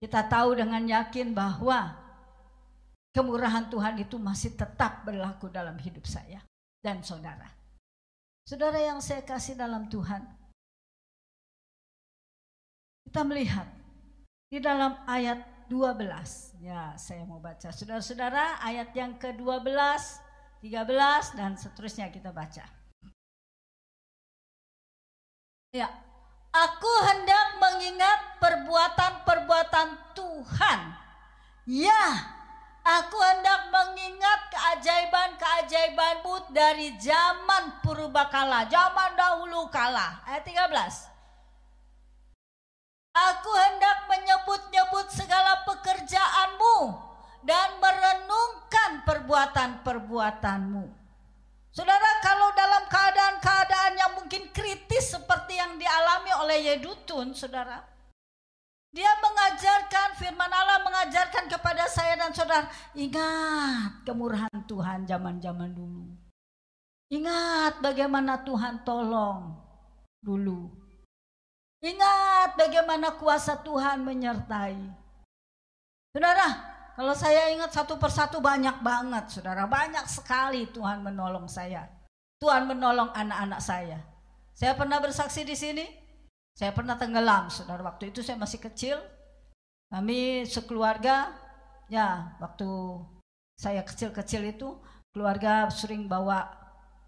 Kita 0.04 0.28
tahu 0.28 0.60
dengan 0.60 0.84
yakin 0.84 1.32
bahwa 1.32 1.96
kemurahan 3.16 3.72
Tuhan 3.72 3.96
itu 4.04 4.20
masih 4.20 4.52
tetap 4.52 5.08
berlaku 5.08 5.48
dalam 5.48 5.80
hidup 5.80 6.04
saya 6.04 6.44
dan 6.84 7.00
saudara. 7.00 7.48
Saudara 8.44 8.76
yang 8.84 9.00
saya 9.00 9.24
kasih 9.24 9.56
dalam 9.56 9.88
Tuhan, 9.88 10.28
kita 13.14 13.30
melihat 13.30 13.70
di 14.50 14.58
dalam 14.58 14.98
ayat 15.06 15.70
12. 15.70 16.66
Ya, 16.66 16.98
saya 16.98 17.22
mau 17.30 17.38
baca. 17.38 17.70
Saudara-saudara, 17.70 18.58
ayat 18.58 18.90
yang 18.98 19.22
ke-12, 19.22 19.70
13 20.66 21.38
dan 21.38 21.54
seterusnya 21.54 22.10
kita 22.10 22.34
baca. 22.34 22.66
Ya, 25.78 25.94
aku 26.50 26.90
hendak 27.06 27.62
mengingat 27.62 28.42
perbuatan-perbuatan 28.42 30.18
Tuhan. 30.18 30.80
Ya, 31.70 32.06
aku 32.82 33.18
hendak 33.22 33.70
mengingat 33.70 34.58
keajaiban-keajaibanmu 34.58 36.50
dari 36.50 36.98
zaman 36.98 37.78
purbakala, 37.86 38.66
zaman 38.66 39.14
dahulu 39.14 39.70
kala. 39.70 40.18
Ayat 40.26 40.50
13. 40.50 41.13
Aku 43.14 43.52
hendak 43.54 44.10
menyebut-nyebut 44.10 45.06
segala 45.14 45.62
pekerjaanmu 45.70 46.78
dan 47.46 47.78
merenungkan 47.78 49.06
perbuatan-perbuatanmu. 49.06 50.84
Saudara, 51.70 52.10
kalau 52.26 52.50
dalam 52.58 52.90
keadaan-keadaan 52.90 53.94
yang 53.98 54.12
mungkin 54.18 54.50
kritis 54.50 55.14
seperti 55.14 55.62
yang 55.62 55.78
dialami 55.78 56.34
oleh 56.42 56.58
Yedutun, 56.74 57.38
saudara, 57.38 57.86
dia 58.94 59.10
mengajarkan, 59.22 60.18
firman 60.18 60.50
Allah 60.50 60.82
mengajarkan 60.82 61.50
kepada 61.50 61.86
saya 61.90 62.18
dan 62.18 62.34
saudara, 62.34 62.66
ingat 62.98 64.06
kemurahan 64.06 64.58
Tuhan 64.66 65.06
zaman-zaman 65.06 65.70
dulu. 65.74 66.14
Ingat 67.14 67.78
bagaimana 67.78 68.42
Tuhan 68.42 68.82
tolong 68.82 69.54
dulu. 70.22 70.83
Ingat 71.84 72.56
bagaimana 72.56 73.20
kuasa 73.20 73.60
Tuhan 73.60 74.08
menyertai. 74.08 74.80
Saudara, 76.16 76.48
kalau 76.96 77.12
saya 77.12 77.52
ingat 77.52 77.76
satu 77.76 78.00
persatu 78.00 78.40
banyak 78.40 78.80
banget 78.80 79.28
saudara. 79.28 79.68
Banyak 79.68 80.08
sekali 80.08 80.72
Tuhan 80.72 81.04
menolong 81.04 81.52
saya. 81.52 81.84
Tuhan 82.40 82.72
menolong 82.72 83.12
anak-anak 83.12 83.60
saya. 83.60 84.00
Saya 84.56 84.80
pernah 84.80 85.04
bersaksi 85.04 85.44
di 85.44 85.60
sini. 85.60 85.84
Saya 86.56 86.72
pernah 86.72 86.96
tenggelam 86.96 87.52
saudara. 87.52 87.84
Waktu 87.84 88.16
itu 88.16 88.24
saya 88.24 88.40
masih 88.40 88.64
kecil. 88.64 89.04
Kami 89.92 90.48
sekeluarga 90.48 91.36
ya 91.92 92.32
waktu 92.40 92.70
saya 93.60 93.84
kecil-kecil 93.84 94.56
itu 94.56 94.80
keluarga 95.12 95.68
sering 95.68 96.08
bawa 96.08 96.48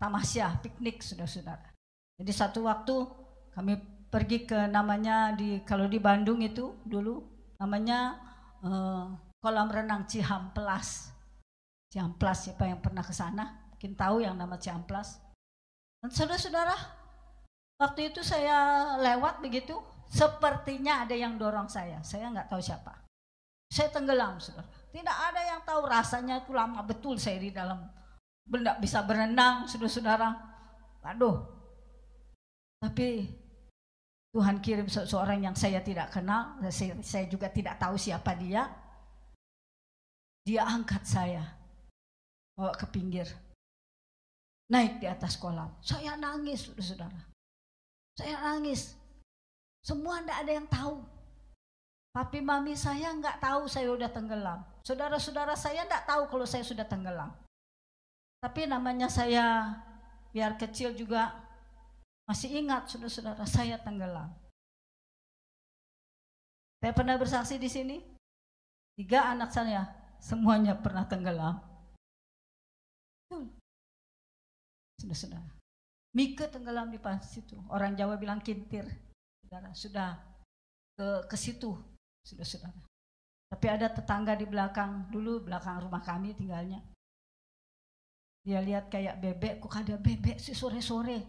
tamasya, 0.04 0.60
piknik 0.60 1.00
saudara-saudara. 1.00 1.72
Jadi 2.20 2.32
satu 2.36 2.68
waktu 2.68 3.24
Kami 3.56 3.80
pergi 4.16 4.48
ke 4.48 4.72
namanya 4.72 5.36
di 5.36 5.60
kalau 5.68 5.92
di 5.92 6.00
Bandung 6.00 6.40
itu 6.40 6.72
dulu 6.88 7.20
namanya 7.60 8.16
uh, 8.64 9.12
kolam 9.44 9.68
renang 9.68 10.08
Cihamplas. 10.08 11.12
Cihamplas 11.92 12.48
siapa 12.48 12.64
yang 12.64 12.80
pernah 12.80 13.04
ke 13.04 13.12
sana 13.12 13.68
mungkin 13.76 13.92
tahu 13.92 14.24
yang 14.24 14.40
nama 14.40 14.56
Cihamplas. 14.56 15.20
Dan 16.00 16.16
saudara-saudara, 16.16 16.80
waktu 17.76 18.16
itu 18.16 18.24
saya 18.24 18.96
lewat 19.04 19.44
begitu, 19.44 19.76
sepertinya 20.08 21.04
ada 21.04 21.12
yang 21.12 21.36
dorong 21.36 21.68
saya. 21.68 22.00
Saya 22.00 22.32
nggak 22.32 22.48
tahu 22.48 22.64
siapa. 22.64 22.96
Saya 23.68 23.92
tenggelam, 23.92 24.40
saudara. 24.40 24.72
Tidak 24.96 25.12
ada 25.12 25.42
yang 25.44 25.60
tahu 25.68 25.84
rasanya 25.84 26.40
itu 26.40 26.56
lama 26.56 26.80
betul 26.88 27.20
saya 27.20 27.36
di 27.36 27.52
dalam 27.52 27.84
benda 28.48 28.80
bisa 28.80 29.04
berenang, 29.04 29.68
saudara-saudara. 29.68 30.32
Aduh. 31.04 31.52
Tapi 32.80 33.28
Tuhan 34.36 34.60
kirim 34.60 34.92
seseorang 34.92 35.48
yang 35.48 35.56
saya 35.56 35.80
tidak 35.80 36.12
kenal, 36.12 36.60
saya, 36.68 37.24
juga 37.32 37.48
tidak 37.48 37.80
tahu 37.80 37.96
siapa 37.96 38.36
dia. 38.36 38.68
Dia 40.44 40.68
angkat 40.68 41.08
saya, 41.08 41.56
bawa 42.52 42.76
ke 42.76 42.84
pinggir, 42.92 43.32
naik 44.68 45.00
di 45.00 45.08
atas 45.08 45.40
kolam. 45.40 45.72
Saya 45.80 46.20
nangis, 46.20 46.68
saudara. 46.68 47.16
Saya 48.20 48.36
nangis. 48.44 49.00
Semua 49.80 50.20
tidak 50.20 50.38
ada 50.44 50.52
yang 50.52 50.68
tahu. 50.68 51.00
Papi 52.12 52.44
mami 52.44 52.76
saya 52.76 53.16
nggak 53.16 53.40
tahu 53.40 53.72
saya 53.72 53.88
udah 53.88 54.12
tenggelam. 54.12 54.60
Saudara-saudara 54.84 55.56
saya 55.56 55.88
nggak 55.88 56.12
tahu 56.12 56.28
kalau 56.28 56.44
saya 56.44 56.68
sudah 56.68 56.84
tenggelam. 56.84 57.32
Tapi 58.44 58.68
namanya 58.68 59.08
saya 59.08 59.76
biar 60.36 60.60
kecil 60.60 60.92
juga 60.92 61.45
masih 62.26 62.50
ingat 62.62 62.90
saudara-saudara 62.90 63.46
saya 63.46 63.78
tenggelam. 63.82 64.34
Saya 66.82 66.94
pernah 66.94 67.18
bersaksi 67.18 67.58
di 67.58 67.70
sini. 67.70 67.98
Tiga 68.96 69.28
anak 69.34 69.52
saya 69.52 69.90
semuanya 70.22 70.78
pernah 70.78 71.06
tenggelam. 71.06 71.58
Saudara-saudara. 75.02 75.50
Mika 76.16 76.48
tenggelam 76.48 76.90
di 76.90 77.00
pas 77.02 77.20
situ. 77.20 77.60
Orang 77.68 77.94
Jawa 78.00 78.16
bilang 78.16 78.40
kintir. 78.40 78.88
Saudara, 79.44 79.70
sudah 79.76 80.10
ke 80.96 81.28
ke 81.28 81.36
situ, 81.36 81.76
saudara-saudara. 82.24 82.80
Tapi 83.52 83.68
ada 83.70 83.88
tetangga 83.92 84.34
di 84.34 84.48
belakang 84.48 85.12
dulu 85.12 85.44
belakang 85.44 85.84
rumah 85.84 86.02
kami 86.02 86.34
tinggalnya. 86.34 86.82
Dia 88.46 88.62
lihat 88.62 88.88
kayak 88.88 89.20
bebek, 89.22 89.60
kok 89.60 89.76
ada 89.76 89.98
bebek 90.00 90.38
sih 90.40 90.56
sore-sore. 90.56 91.20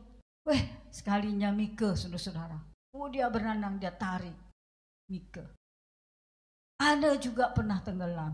Weh, 0.46 0.62
sekalinya 0.96 1.52
Mika, 1.52 1.92
saudara-saudara. 1.92 2.56
Oh 2.96 3.12
dia 3.12 3.28
berenang, 3.28 3.76
dia 3.76 3.92
tarik. 3.92 4.32
Mika. 5.12 5.44
Ada 6.80 7.20
juga 7.20 7.52
pernah 7.52 7.84
tenggelam. 7.84 8.32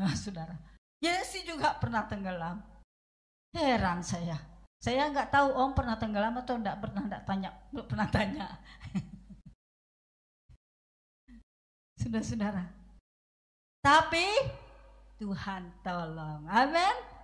Nah, 0.00 0.16
saudara. 0.16 0.56
Yesi 1.04 1.44
juga 1.44 1.76
pernah 1.76 2.08
tenggelam. 2.08 2.64
Heran 3.52 4.00
saya. 4.00 4.40
Saya 4.80 5.12
nggak 5.12 5.32
tahu 5.32 5.52
Om 5.52 5.72
pernah 5.76 5.96
tenggelam 6.00 6.36
atau 6.40 6.56
enggak 6.56 6.80
pernah 6.80 7.02
enggak 7.04 7.24
tanya, 7.24 7.50
belum 7.72 7.86
pernah 7.88 8.08
tanya. 8.12 8.46
Saudara-saudara. 12.00 12.64
Tapi 13.80 14.26
Tuhan 15.16 15.72
tolong. 15.80 16.44
Amin. 16.48 17.15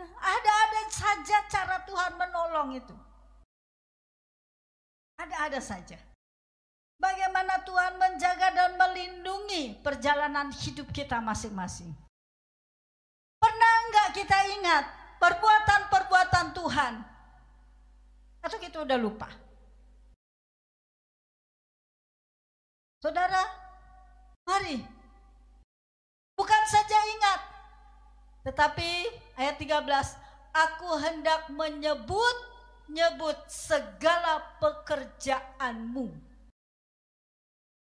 Ada-ada 0.00 0.82
saja 0.88 1.38
cara 1.52 1.76
Tuhan 1.84 2.12
menolong 2.16 2.80
itu. 2.80 2.96
Ada-ada 5.20 5.60
saja. 5.60 6.00
Bagaimana 6.96 7.60
Tuhan 7.66 7.98
menjaga 8.00 8.48
dan 8.56 8.78
melindungi 8.78 9.76
perjalanan 9.84 10.48
hidup 10.54 10.88
kita 10.94 11.20
masing-masing. 11.20 11.92
Pernah 13.42 13.72
enggak 13.90 14.08
kita 14.22 14.38
ingat 14.54 14.84
perbuatan-perbuatan 15.18 16.46
Tuhan? 16.56 16.94
Atau 18.42 18.58
kita 18.62 18.86
udah 18.86 18.98
lupa? 18.98 19.28
Saudara, 23.02 23.42
mari. 24.46 24.78
Bukan 26.38 26.62
saja 26.70 26.98
ingat, 27.18 27.40
tetapi 28.42 28.90
ayat 29.38 29.54
13, 29.58 29.86
aku 30.50 30.90
hendak 30.98 31.46
menyebut 31.54 32.36
nyebut 32.90 33.38
segala 33.46 34.42
pekerjaanmu. 34.58 36.10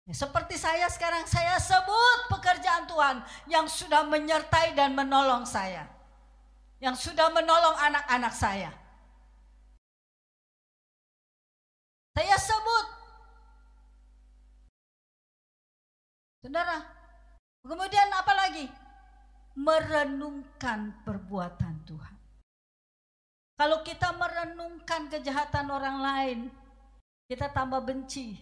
Ya, 0.10 0.14
seperti 0.18 0.58
saya 0.58 0.90
sekarang 0.90 1.22
saya 1.30 1.62
sebut 1.62 2.34
pekerjaan 2.34 2.90
Tuhan 2.90 3.22
yang 3.46 3.70
sudah 3.70 4.02
menyertai 4.10 4.74
dan 4.74 4.98
menolong 4.98 5.46
saya. 5.46 5.86
Yang 6.82 7.12
sudah 7.12 7.30
menolong 7.30 7.78
anak-anak 7.78 8.34
saya. 8.34 8.74
Saya 12.18 12.36
sebut. 12.42 12.86
Saudara, 16.42 16.82
kemudian 17.62 18.10
apa 18.10 18.34
lagi? 18.34 18.66
Merenungkan 19.60 20.96
perbuatan 21.04 21.84
Tuhan. 21.84 22.16
Kalau 23.60 23.84
kita 23.84 24.16
merenungkan 24.16 25.12
kejahatan 25.12 25.68
orang 25.68 25.98
lain, 26.00 26.40
kita 27.28 27.52
tambah 27.52 27.84
benci. 27.84 28.40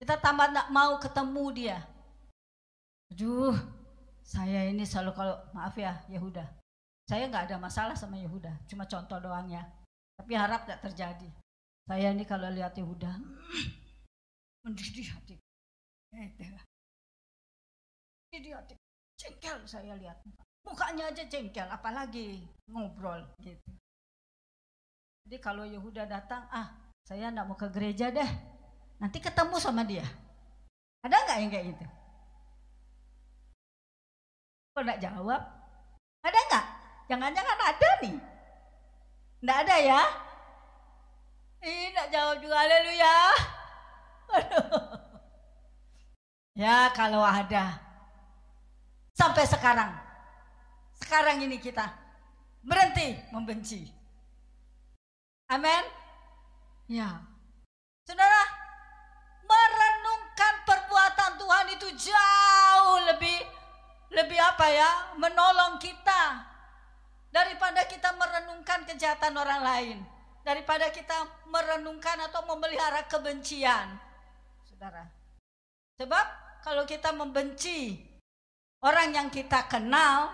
Kita 0.00 0.16
tambah 0.16 0.48
tak 0.48 0.72
mau 0.72 0.96
ketemu 0.96 1.44
dia. 1.52 1.78
Aduh, 3.12 3.52
saya 4.24 4.64
ini 4.64 4.88
selalu 4.88 5.12
kalau 5.12 5.36
maaf 5.52 5.76
ya 5.76 6.00
Yehuda. 6.08 6.48
Saya 7.06 7.28
nggak 7.28 7.52
ada 7.52 7.56
masalah 7.60 7.94
sama 7.94 8.16
Yehuda, 8.16 8.50
cuma 8.66 8.88
contoh 8.88 9.20
doang 9.20 9.46
ya. 9.52 9.62
Tapi 10.16 10.32
harap 10.32 10.64
tidak 10.64 10.80
terjadi. 10.88 11.28
Saya 11.84 12.10
ini 12.16 12.24
kalau 12.24 12.48
lihat 12.48 12.72
Yehuda, 12.74 13.12
mendidih 14.64 15.12
hati. 15.12 15.36
Mendidih 18.32 18.56
hati. 18.56 18.74
Jengkel 19.16 19.58
saya 19.64 19.96
lihat. 19.96 20.20
Mukanya 20.66 21.08
aja 21.08 21.22
jengkel, 21.24 21.66
apalagi 21.70 22.42
ngobrol 22.68 23.22
gitu. 23.40 23.70
Jadi 25.26 25.36
kalau 25.38 25.62
Yehuda 25.66 26.06
datang, 26.06 26.42
ah 26.50 26.74
saya 27.06 27.30
enggak 27.30 27.46
mau 27.46 27.58
ke 27.58 27.70
gereja 27.70 28.10
deh. 28.10 28.30
Nanti 28.98 29.18
ketemu 29.22 29.56
sama 29.62 29.86
dia. 29.86 30.04
Ada 31.06 31.16
nggak 31.22 31.38
yang 31.38 31.50
kayak 31.50 31.66
gitu? 31.70 31.86
Kok 34.74 34.82
enggak 34.82 35.02
jawab? 35.02 35.42
Ada 36.26 36.38
nggak? 36.50 36.66
Jangan-jangan 37.06 37.58
ada 37.62 37.90
nih. 38.02 38.16
Enggak 39.42 39.58
ada 39.62 39.76
ya? 39.78 40.02
Ih, 41.62 41.84
enggak 41.94 42.08
jawab 42.10 42.36
juga, 42.42 42.56
haleluya. 42.58 43.16
Ya 46.56 46.88
kalau 46.96 47.20
ada, 47.20 47.85
Sampai 49.16 49.48
sekarang. 49.48 49.96
Sekarang 51.00 51.40
ini 51.40 51.56
kita 51.56 51.88
berhenti 52.60 53.16
membenci. 53.32 53.88
Amin. 55.48 55.84
Ya. 56.92 57.24
Saudara, 58.04 58.42
merenungkan 59.40 60.54
perbuatan 60.68 61.32
Tuhan 61.40 61.66
itu 61.80 61.88
jauh 61.96 62.98
lebih 63.08 63.38
lebih 64.12 64.36
apa 64.36 64.66
ya? 64.68 64.90
Menolong 65.16 65.80
kita 65.80 66.44
daripada 67.32 67.88
kita 67.88 68.12
merenungkan 68.20 68.84
kejahatan 68.84 69.32
orang 69.32 69.60
lain, 69.64 69.98
daripada 70.44 70.92
kita 70.92 71.24
merenungkan 71.48 72.20
atau 72.28 72.44
memelihara 72.52 73.08
kebencian. 73.08 73.96
Saudara. 74.68 75.08
Sebab 75.96 76.26
kalau 76.60 76.84
kita 76.84 77.16
membenci 77.16 77.96
Orang 78.84 79.16
yang 79.16 79.28
kita 79.32 79.64
kenal, 79.66 80.30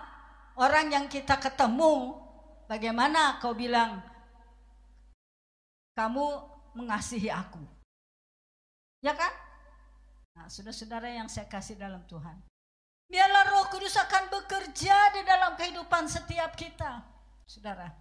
orang 0.59 0.91
yang 0.91 1.05
kita 1.07 1.39
ketemu, 1.39 2.19
bagaimana 2.67 3.39
kau 3.39 3.55
bilang 3.55 4.03
kamu 5.95 6.25
mengasihi 6.75 7.29
aku? 7.29 7.61
Ya 9.03 9.13
kan? 9.15 9.31
Nah, 10.33 10.49
saudara-saudara 10.49 11.07
yang 11.13 11.29
saya 11.29 11.45
kasih 11.45 11.77
dalam 11.77 12.01
Tuhan. 12.09 12.39
Biarlah 13.11 13.45
roh 13.53 13.69
kudus 13.69 13.93
akan 13.99 14.31
bekerja 14.31 14.95
di 15.13 15.21
dalam 15.21 15.53
kehidupan 15.53 16.09
setiap 16.09 16.57
kita. 16.57 17.05
Saudara. 17.45 17.91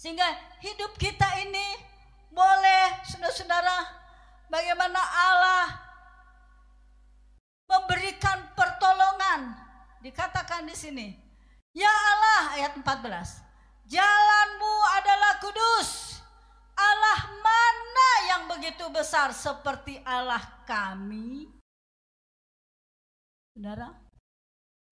Sehingga 0.00 0.26
hidup 0.64 0.96
kita 0.96 1.28
ini 1.44 1.76
boleh, 2.32 3.04
saudara-saudara, 3.04 3.78
bagaimana 4.48 4.98
Allah 4.98 5.89
memberikan 7.70 8.50
pertolongan. 8.58 9.54
Dikatakan 10.02 10.66
di 10.66 10.74
sini, 10.74 11.08
Ya 11.70 11.90
Allah 11.90 12.58
ayat 12.58 12.72
14. 12.74 13.46
Jalanmu 13.86 14.74
adalah 14.98 15.38
kudus 15.38 16.10
begitu 18.60 18.86
besar 18.92 19.32
seperti 19.32 20.02
Allah 20.04 20.42
kami. 20.68 21.48
Saudara, 23.56 23.88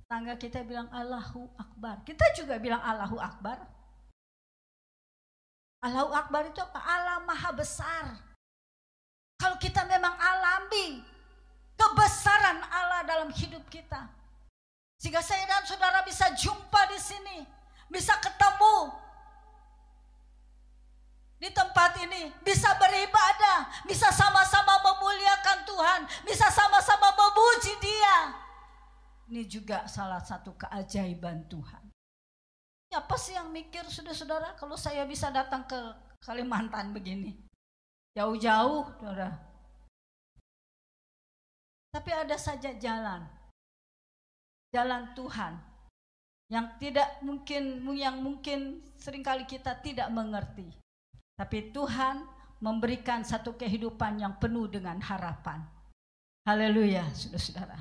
tangga 0.09 0.41
kita 0.41 0.65
bilang 0.65 0.89
Allahu 0.89 1.53
Akbar. 1.59 2.01
Kita 2.03 2.25
juga 2.33 2.57
bilang 2.57 2.81
Allahu 2.81 3.21
Akbar. 3.21 3.61
Allahu 5.85 6.11
Akbar 6.17 6.49
itu 6.49 6.59
apa? 6.65 6.81
Allah 6.81 7.19
Maha 7.23 7.51
Besar. 7.53 8.19
Kalau 9.39 9.61
kita 9.63 9.87
memang 9.87 10.17
alami 10.17 11.05
kebesaran 11.79 12.59
Allah 12.67 13.07
dalam 13.07 13.31
hidup 13.31 13.63
kita. 13.71 14.11
Sehingga 14.99 15.23
saya 15.23 15.47
dan 15.47 15.63
saudara 15.63 16.03
bisa 16.03 16.27
jumpa 16.35 16.91
di 16.91 16.99
sini. 16.99 17.39
Bisa 17.89 18.19
ketemu 18.21 18.91
di 21.39 21.49
tempat 21.55 21.95
ini 22.03 22.35
bisa 22.43 22.75
beribadah, 22.75 23.87
bisa 23.87 24.11
sama-sama 24.11 24.75
memuliakan 24.83 25.59
Tuhan, 25.63 26.01
bisa 26.27 26.51
sama-sama 26.51 27.15
memuji 27.15 27.73
Dia. 27.79 28.19
Ini 29.31 29.43
juga 29.47 29.87
salah 29.87 30.19
satu 30.19 30.59
keajaiban 30.59 31.47
Tuhan. 31.47 31.95
Apa 32.91 33.15
sih 33.15 33.39
yang 33.39 33.53
mikir 33.55 33.87
saudara-saudara 33.87 34.57
kalau 34.59 34.75
saya 34.75 35.07
bisa 35.07 35.31
datang 35.31 35.63
ke 35.69 35.79
Kalimantan 36.25 36.91
begini? 36.91 37.39
Jauh-jauh, 38.19 38.99
saudara. 38.99 39.48
Tapi 41.93 42.11
ada 42.13 42.37
saja 42.37 42.73
jalan. 42.77 43.25
Jalan 44.69 45.17
Tuhan 45.17 45.57
yang 46.49 46.77
tidak 46.81 47.09
mungkin 47.21 47.85
yang 47.97 48.21
mungkin 48.21 48.81
sering 48.97 49.25
kali 49.25 49.45
kita 49.45 49.77
tidak 49.81 50.09
mengerti. 50.13 50.69
Tapi 51.37 51.73
Tuhan 51.73 52.25
memberikan 52.59 53.23
satu 53.23 53.55
kehidupan 53.55 54.19
yang 54.19 54.37
penuh 54.37 54.67
dengan 54.67 54.99
harapan. 54.99 55.63
Haleluya, 56.49 57.07
saudara-saudara. 57.15 57.79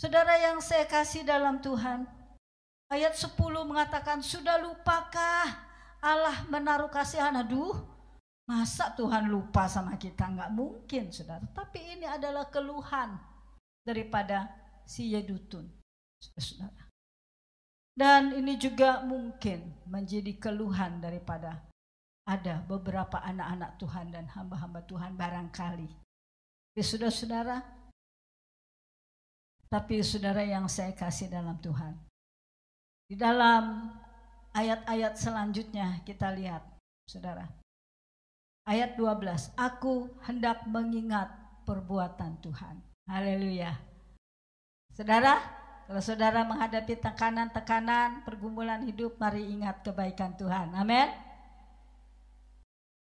Saudara 0.00 0.34
yang 0.40 0.58
saya 0.58 0.88
kasih 0.88 1.22
dalam 1.22 1.62
Tuhan, 1.62 2.08
ayat 2.90 3.14
10 3.14 3.38
mengatakan, 3.62 4.18
sudah 4.18 4.58
lupakah 4.58 5.46
Allah 6.02 6.42
menaruh 6.50 6.90
kasihan? 6.90 7.30
Aduh, 7.38 7.78
masa 8.52 8.92
Tuhan 8.92 9.32
lupa 9.32 9.64
sama 9.64 9.96
kita? 9.96 10.28
Enggak 10.28 10.52
mungkin, 10.52 11.08
saudara. 11.08 11.48
Tapi 11.56 11.96
ini 11.96 12.04
adalah 12.04 12.52
keluhan 12.52 13.16
daripada 13.80 14.52
si 14.84 15.16
Yedutun, 15.16 15.64
saudara. 16.36 16.92
Dan 17.96 18.36
ini 18.36 18.60
juga 18.60 19.00
mungkin 19.04 19.72
menjadi 19.88 20.36
keluhan 20.36 21.00
daripada 21.00 21.64
ada 22.28 22.60
beberapa 22.68 23.20
anak-anak 23.24 23.80
Tuhan 23.80 24.12
dan 24.12 24.28
hamba-hamba 24.28 24.84
Tuhan 24.84 25.16
barangkali. 25.16 25.88
Tapi 26.72 26.80
saudara-saudara, 26.80 27.56
tapi 29.68 30.00
saudara 30.04 30.44
yang 30.44 30.68
saya 30.68 30.92
kasih 30.92 31.32
dalam 31.32 31.56
Tuhan. 31.60 31.96
Di 33.08 33.16
dalam 33.16 33.92
ayat-ayat 34.56 35.16
selanjutnya 35.20 36.00
kita 36.04 36.32
lihat, 36.32 36.64
saudara. 37.08 37.61
Ayat 38.62 38.94
12, 38.94 39.58
aku 39.58 40.06
hendak 40.22 40.62
mengingat 40.70 41.26
perbuatan 41.66 42.38
Tuhan. 42.38 42.78
Haleluya. 43.10 43.74
Saudara, 44.94 45.42
kalau 45.90 45.98
saudara 45.98 46.46
menghadapi 46.46 46.94
tekanan-tekanan, 47.02 48.22
pergumulan 48.22 48.86
hidup, 48.86 49.18
mari 49.18 49.50
ingat 49.50 49.82
kebaikan 49.82 50.38
Tuhan. 50.38 50.78
Amin. 50.78 51.10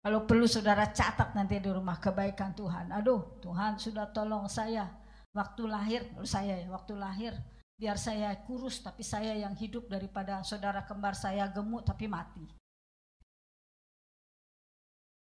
Kalau 0.01 0.25
perlu 0.25 0.49
saudara 0.49 0.89
catat 0.89 1.37
nanti 1.37 1.61
di 1.61 1.69
rumah 1.69 2.01
kebaikan 2.01 2.57
Tuhan. 2.57 2.89
Aduh, 2.97 3.37
Tuhan 3.45 3.77
sudah 3.77 4.09
tolong 4.17 4.49
saya 4.49 4.89
waktu 5.37 5.69
lahir, 5.69 6.09
saya 6.25 6.57
ya, 6.57 6.73
waktu 6.73 6.97
lahir 6.97 7.37
biar 7.81 7.97
saya 7.97 8.33
kurus 8.45 8.85
tapi 8.85 9.01
saya 9.01 9.33
yang 9.33 9.57
hidup 9.57 9.89
daripada 9.89 10.45
saudara 10.45 10.85
kembar 10.85 11.17
saya 11.17 11.49
gemuk 11.53 11.85
tapi 11.85 12.09
mati. 12.09 12.60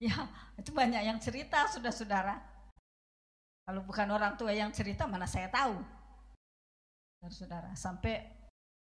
Ya, 0.03 0.27
itu 0.59 0.75
banyak 0.75 1.07
yang 1.07 1.23
cerita 1.23 1.63
saudara-saudara. 1.71 2.35
Kalau 3.63 3.87
bukan 3.87 4.11
orang 4.11 4.35
tua 4.35 4.51
yang 4.51 4.75
cerita 4.75 5.07
mana 5.07 5.31
saya 5.31 5.47
tahu. 5.47 5.79
Saudara, 7.31 7.71
sampai 7.79 8.19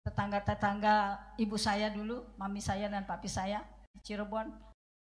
tetangga-tetangga 0.03 1.15
ibu 1.39 1.55
saya 1.55 1.87
dulu, 1.87 2.19
mami 2.35 2.59
saya 2.59 2.91
dan 2.91 3.07
papi 3.07 3.31
saya 3.31 3.63
di 3.95 4.03
Cirebon. 4.03 4.51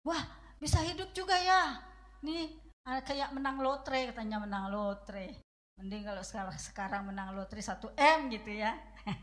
Wah, 0.07 0.23
bisa 0.63 0.79
hidup 0.87 1.11
juga 1.11 1.35
ya. 1.35 1.83
Nih 2.23 2.63
kayak 2.87 3.35
menang 3.35 3.59
lotre 3.59 4.15
katanya 4.15 4.39
menang 4.39 4.71
lotre. 4.71 5.43
Mending 5.83 6.07
kalau 6.07 6.23
sekarang 6.23 6.55
sekarang 6.55 7.03
menang 7.11 7.35
lotre 7.35 7.59
1 7.59 7.91
M 7.99 8.31
gitu 8.31 8.55
ya. 8.55 8.79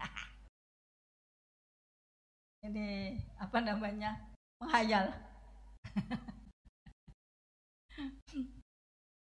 Ini 2.68 3.16
apa 3.40 3.64
namanya? 3.64 4.28
Menghayal. 4.60 5.08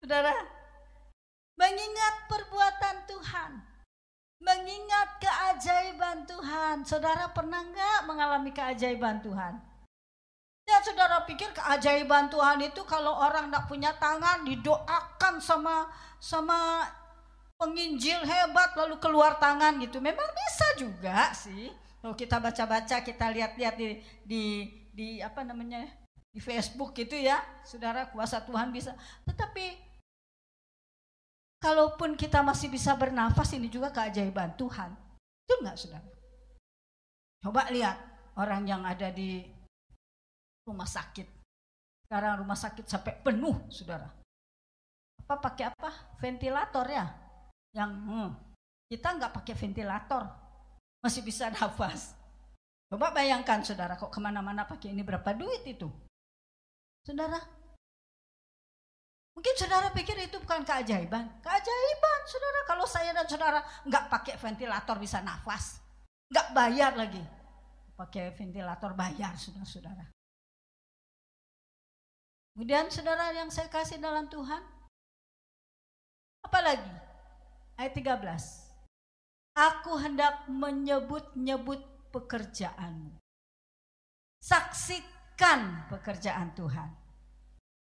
Saudara, 0.01 0.33
mengingat 1.57 2.15
perbuatan 2.29 2.95
Tuhan, 3.09 3.51
mengingat 4.37 5.09
keajaiban 5.17 6.29
Tuhan. 6.29 6.85
Saudara 6.85 7.31
pernah 7.33 7.65
nggak 7.65 7.99
mengalami 8.05 8.51
keajaiban 8.53 9.23
Tuhan? 9.25 9.57
Ya 10.65 10.81
saudara 10.81 11.21
pikir 11.29 11.53
keajaiban 11.53 12.25
Tuhan 12.33 12.57
itu 12.65 12.81
kalau 12.89 13.13
orang 13.13 13.53
tidak 13.53 13.69
punya 13.69 13.93
tangan 14.01 14.41
didoakan 14.49 15.37
sama 15.37 15.85
sama 16.17 16.89
penginjil 17.61 18.17
hebat 18.25 18.73
lalu 18.73 18.97
keluar 18.97 19.37
tangan 19.37 19.77
gitu. 19.77 20.01
Memang 20.01 20.25
bisa 20.25 20.67
juga 20.81 21.29
sih. 21.37 21.69
Kalau 22.01 22.17
kita 22.17 22.37
baca-baca, 22.37 23.01
kita 23.01 23.25
lihat-lihat 23.33 23.75
di, 23.77 24.01
di 24.25 24.43
di 24.95 25.07
apa 25.19 25.43
namanya 25.43 25.85
di 26.35 26.43
Facebook 26.43 26.91
gitu 26.91 27.15
ya, 27.15 27.39
saudara 27.63 28.11
kuasa 28.11 28.43
Tuhan 28.43 28.75
bisa. 28.75 28.91
Tetapi 29.23 29.79
kalaupun 31.63 32.19
kita 32.19 32.43
masih 32.43 32.67
bisa 32.67 32.91
bernafas 32.99 33.55
ini 33.55 33.71
juga 33.71 33.87
keajaiban 33.95 34.51
Tuhan. 34.59 34.91
Itu 35.47 35.63
enggak 35.63 35.79
saudara? 35.79 36.07
Coba 37.39 37.71
lihat 37.71 37.95
orang 38.35 38.67
yang 38.67 38.83
ada 38.83 39.15
di 39.15 39.47
rumah 40.67 40.83
sakit. 40.83 41.23
Sekarang 42.03 42.43
rumah 42.43 42.59
sakit 42.59 42.83
sampai 42.83 43.15
penuh, 43.23 43.55
saudara. 43.71 44.11
Apa 45.23 45.39
pakai 45.39 45.71
apa? 45.71 46.19
Ventilator 46.19 46.85
ya? 46.91 47.07
Yang 47.71 47.91
hmm, 47.95 48.29
kita 48.91 49.07
nggak 49.15 49.33
pakai 49.39 49.55
ventilator, 49.55 50.27
masih 50.99 51.23
bisa 51.23 51.47
nafas. 51.55 52.11
Coba 52.91 53.15
bayangkan, 53.15 53.63
saudara, 53.63 53.95
kok 53.95 54.11
ke 54.11 54.19
mana-mana 54.19 54.67
pakai 54.67 54.91
ini 54.91 55.01
berapa 55.01 55.31
duit 55.31 55.63
itu? 55.63 55.87
Saudara, 57.05 57.37
Mungkin 59.35 59.51
saudara 59.59 59.91
pikir 59.91 60.15
itu 60.23 60.39
bukan 60.39 60.63
keajaiban. 60.63 61.27
Keajaiban, 61.43 62.19
saudara. 62.23 62.59
Kalau 62.71 62.85
saya 62.87 63.11
dan 63.11 63.27
saudara 63.27 63.59
nggak 63.83 64.07
pakai 64.07 64.39
ventilator 64.39 64.95
bisa 64.95 65.19
nafas. 65.19 65.83
Nggak 66.31 66.47
bayar 66.55 66.95
lagi. 66.95 67.19
Pakai 67.99 68.31
ventilator 68.31 68.95
bayar, 68.95 69.35
saudara-saudara. 69.35 70.07
Kemudian 72.55 72.87
saudara 72.87 73.35
yang 73.35 73.51
saya 73.51 73.67
kasih 73.67 73.99
dalam 73.99 74.31
Tuhan. 74.31 74.63
Apalagi? 76.47 76.95
Ayat 77.75 77.91
13. 77.91 78.15
Aku 79.55 79.99
hendak 79.99 80.47
menyebut-nyebut 80.47 81.83
pekerjaanmu. 82.15 83.19
Saksikan 85.35 85.91
pekerjaan 85.91 86.55
Tuhan. 86.55 86.95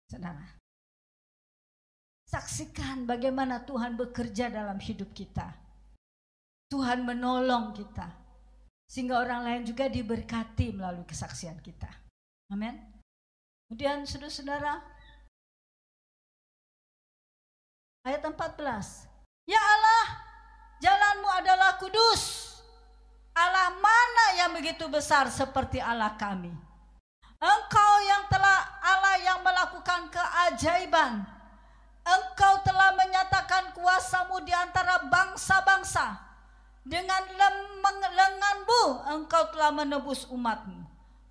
Saudara. 0.07 0.47
Saksikan 2.23 3.03
bagaimana 3.03 3.67
Tuhan 3.67 3.99
bekerja 3.99 4.47
dalam 4.47 4.79
hidup 4.79 5.11
kita. 5.11 5.51
Tuhan 6.71 7.03
menolong 7.03 7.75
kita. 7.75 8.07
Sehingga 8.87 9.19
orang 9.19 9.43
lain 9.43 9.63
juga 9.67 9.91
diberkati 9.91 10.71
melalui 10.71 11.03
kesaksian 11.03 11.59
kita. 11.59 11.91
Amin. 12.55 12.79
Kemudian 13.67 14.07
saudara-saudara, 14.07 14.79
ayat 18.07 18.23
14. 18.31 19.11
Ya 19.43 19.59
Allah, 19.59 20.07
jalanmu 20.79 21.29
adalah 21.35 21.75
kudus. 21.75 22.55
Allah 23.35 23.75
mana 23.75 24.39
yang 24.39 24.55
begitu 24.55 24.87
besar 24.87 25.27
seperti 25.27 25.83
Allah 25.83 26.15
kami. 26.15 26.70
Engkau 27.41 27.93
yang 28.05 28.29
telah 28.29 28.69
Allah 28.85 29.17
yang 29.17 29.41
melakukan 29.41 30.13
keajaiban. 30.13 31.25
Engkau 32.05 32.61
telah 32.61 32.93
menyatakan 32.93 33.73
kuasamu 33.73 34.45
di 34.45 34.53
antara 34.53 35.01
bangsa-bangsa. 35.09 36.21
Dengan 36.85 37.21
lenganmu 38.13 39.05
engkau 39.09 39.53
telah 39.53 39.73
menebus 39.73 40.29
umatmu. 40.29 40.85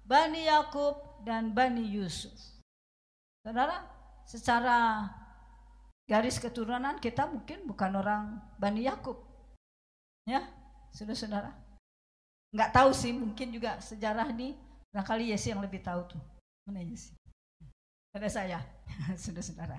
Bani 0.07 0.47
Yakub 0.47 1.23
dan 1.23 1.55
Bani 1.55 1.87
Yusuf. 1.87 2.35
Saudara, 3.47 3.83
secara 4.27 5.07
garis 6.11 6.43
keturunan 6.43 6.99
kita 6.99 7.27
mungkin 7.31 7.67
bukan 7.67 7.91
orang 7.95 8.39
Bani 8.59 8.87
Yakub. 8.87 9.19
Ya, 10.27 10.47
saudara-saudara. 10.91 11.55
Nggak 12.51 12.71
tahu 12.75 12.91
sih, 12.91 13.15
mungkin 13.15 13.55
juga 13.55 13.79
sejarah 13.79 14.31
ini 14.91 14.99
barangkali 14.99 15.31
Yesi 15.31 15.55
yang 15.55 15.63
lebih 15.63 15.87
tahu 15.87 16.03
tuh. 16.11 16.23
Mana 16.67 16.83
Yesi? 16.83 17.15
Pada 18.11 18.27
saya, 18.27 18.59
saudara-saudara. 19.23 19.79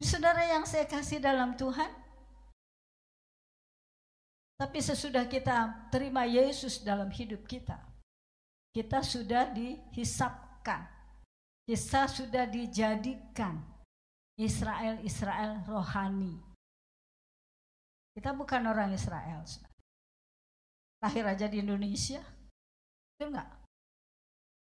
Saudara 0.00 0.48
yang 0.48 0.64
saya 0.64 0.88
kasih 0.88 1.20
dalam 1.20 1.52
Tuhan, 1.60 1.92
tapi 4.56 4.80
sesudah 4.80 5.28
kita 5.28 5.88
terima 5.92 6.24
Yesus 6.24 6.80
dalam 6.80 7.12
hidup 7.12 7.44
kita, 7.44 7.76
kita 8.72 9.04
sudah 9.04 9.52
dihisapkan. 9.52 10.88
Kita 11.68 12.08
sudah 12.08 12.48
dijadikan 12.48 13.60
Israel-Israel 14.40 15.62
rohani. 15.68 16.34
Kita 18.16 18.32
bukan 18.34 18.66
orang 18.66 18.90
Israel. 18.96 19.44
Lahir 21.04 21.28
aja 21.28 21.46
di 21.46 21.62
Indonesia. 21.62 22.24
Itu 23.20 23.28
enggak? 23.28 23.52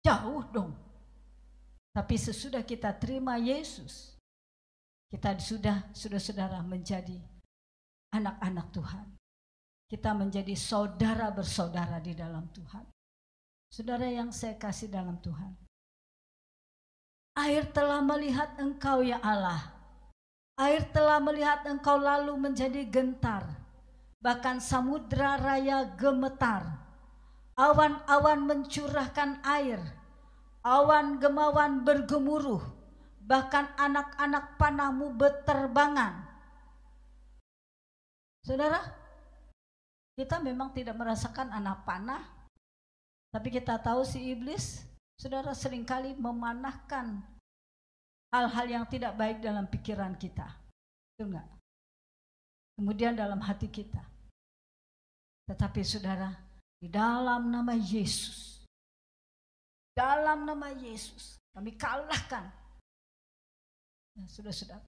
Jauh 0.07 0.47
dong. 0.55 0.71
Tapi 1.91 2.15
sesudah 2.15 2.63
kita 2.63 2.95
terima 2.95 3.35
Yesus, 3.35 4.15
kita 5.11 5.35
sudah 5.43 5.91
sudah 5.91 6.23
saudara 6.23 6.63
menjadi 6.63 7.19
anak-anak 8.15 8.71
Tuhan. 8.71 9.07
Kita 9.91 10.15
menjadi 10.15 10.55
saudara 10.55 11.35
bersaudara 11.35 11.99
di 11.99 12.15
dalam 12.15 12.47
Tuhan. 12.55 12.87
Saudara 13.75 14.07
yang 14.07 14.31
saya 14.31 14.55
kasih 14.55 14.87
dalam 14.87 15.19
Tuhan. 15.19 15.51
Air 17.35 17.67
telah 17.75 17.99
melihat 18.07 18.55
engkau 18.63 19.03
ya 19.03 19.19
Allah. 19.19 19.67
Air 20.55 20.87
telah 20.95 21.19
melihat 21.19 21.67
engkau 21.67 21.99
lalu 21.99 22.39
menjadi 22.39 22.87
gentar. 22.87 23.51
Bahkan 24.23 24.63
samudra 24.63 25.43
raya 25.43 25.83
gemetar. 25.99 26.84
Awan-awan 27.55 28.51
mencurahkan 28.51 29.43
air. 29.47 29.79
Awan 30.65 31.23
gemawan 31.23 31.87
bergemuruh. 31.87 32.63
Bahkan 33.25 33.79
anak-anak 33.79 34.59
panahmu 34.61 35.15
berterbangan. 35.17 36.25
Saudara, 38.45 38.85
kita 40.19 40.43
memang 40.43 40.75
tidak 40.77 40.99
merasakan 40.99 41.49
anak 41.55 41.87
panah. 41.89 42.21
Tapi 43.33 43.49
kita 43.49 43.81
tahu 43.81 44.05
si 44.05 44.35
iblis 44.35 44.85
Saudara 45.15 45.55
sering 45.55 45.87
kali 45.87 46.13
memanahkan 46.19 47.23
hal-hal 48.35 48.67
yang 48.67 48.85
tidak 48.91 49.15
baik 49.15 49.39
dalam 49.39 49.71
pikiran 49.71 50.19
kita. 50.19 50.59
Itu 51.15 51.31
enggak? 51.31 51.47
Kemudian 52.75 53.15
dalam 53.15 53.39
hati 53.39 53.71
kita. 53.71 54.03
Tetapi 55.47 55.81
saudara, 55.87 56.35
di 56.79 56.89
dalam 56.91 57.51
nama 57.51 57.75
Yesus, 57.75 58.65
dalam 59.95 60.47
nama 60.47 60.71
Yesus, 60.75 61.39
kami 61.55 61.75
kalahkan. 61.79 62.51
Ya, 64.15 64.25
sudah-sudah. 64.31 64.79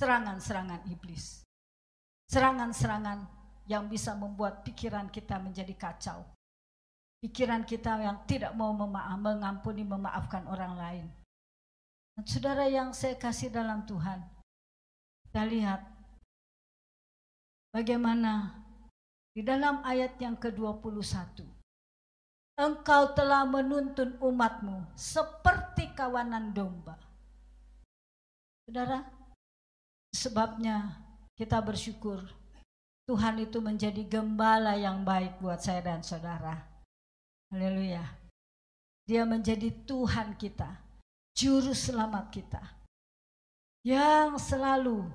Serangan-serangan 0.00 0.88
iblis. 0.92 1.44
Serangan-serangan 2.28 3.24
yang 3.68 3.88
bisa 3.88 4.12
membuat 4.16 4.64
pikiran 4.64 5.08
kita 5.08 5.40
menjadi 5.40 5.72
kacau 5.76 6.24
pikiran 7.26 7.66
kita 7.66 7.98
yang 7.98 8.22
tidak 8.30 8.54
mau 8.54 8.70
memaaf, 8.70 9.18
mengampuni, 9.18 9.82
memaafkan 9.82 10.46
orang 10.46 10.74
lain. 10.76 11.06
Dan 12.14 12.24
saudara 12.24 12.70
yang 12.70 12.94
saya 12.94 13.18
kasih 13.18 13.52
dalam 13.52 13.84
Tuhan, 13.84 14.22
kita 15.26 15.42
lihat 15.44 15.82
bagaimana 17.74 18.56
di 19.36 19.44
dalam 19.44 19.84
ayat 19.84 20.16
yang 20.16 20.32
ke-21. 20.40 21.44
Engkau 22.56 23.12
telah 23.12 23.44
menuntun 23.44 24.16
umatmu 24.16 24.96
seperti 24.96 25.92
kawanan 25.92 26.56
domba. 26.56 26.96
Saudara, 28.64 29.04
sebabnya 30.08 30.96
kita 31.36 31.60
bersyukur 31.60 32.24
Tuhan 33.04 33.44
itu 33.44 33.60
menjadi 33.60 34.00
gembala 34.08 34.72
yang 34.72 35.04
baik 35.04 35.36
buat 35.44 35.60
saya 35.60 35.84
dan 35.84 36.00
saudara. 36.00 36.56
Haleluya. 37.52 38.08
Dia 39.04 39.28
menjadi 39.28 39.68
Tuhan 39.84 40.34
kita, 40.40 40.80
juru 41.36 41.76
selamat 41.76 42.32
kita. 42.32 42.64
Yang 43.84 44.50
selalu, 44.50 45.06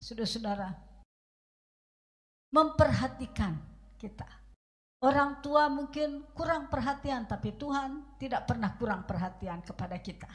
saudara-saudara, 0.00 0.85
memperhatikan 2.50 3.58
kita. 3.96 4.28
Orang 5.02 5.44
tua 5.44 5.68
mungkin 5.68 6.24
kurang 6.32 6.72
perhatian, 6.72 7.28
tapi 7.28 7.54
Tuhan 7.54 8.16
tidak 8.16 8.48
pernah 8.48 8.74
kurang 8.74 9.04
perhatian 9.04 9.60
kepada 9.62 10.00
kita. 10.00 10.28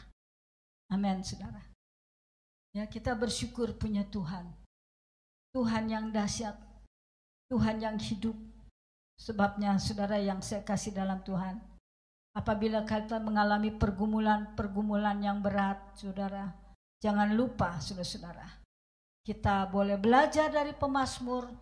Amin, 0.92 1.26
saudara. 1.26 1.62
Ya, 2.72 2.88
kita 2.88 3.18
bersyukur 3.18 3.76
punya 3.76 4.06
Tuhan. 4.08 4.48
Tuhan 5.52 5.92
yang 5.92 6.14
dahsyat, 6.16 6.56
Tuhan 7.52 7.84
yang 7.84 8.00
hidup, 8.00 8.38
Sebabnya 9.22 9.78
saudara 9.78 10.18
yang 10.18 10.42
saya 10.42 10.66
kasih 10.66 10.98
dalam 10.98 11.22
Tuhan, 11.22 11.62
apabila 12.34 12.82
kita 12.82 13.22
mengalami 13.22 13.70
pergumulan-pergumulan 13.70 15.22
yang 15.22 15.46
berat, 15.46 15.78
saudara, 15.94 16.50
jangan 16.98 17.30
lupa 17.38 17.78
saudara-saudara, 17.78 18.66
kita 19.22 19.70
boleh 19.70 20.02
belajar 20.02 20.50
dari 20.50 20.74
pemazmur. 20.74 21.54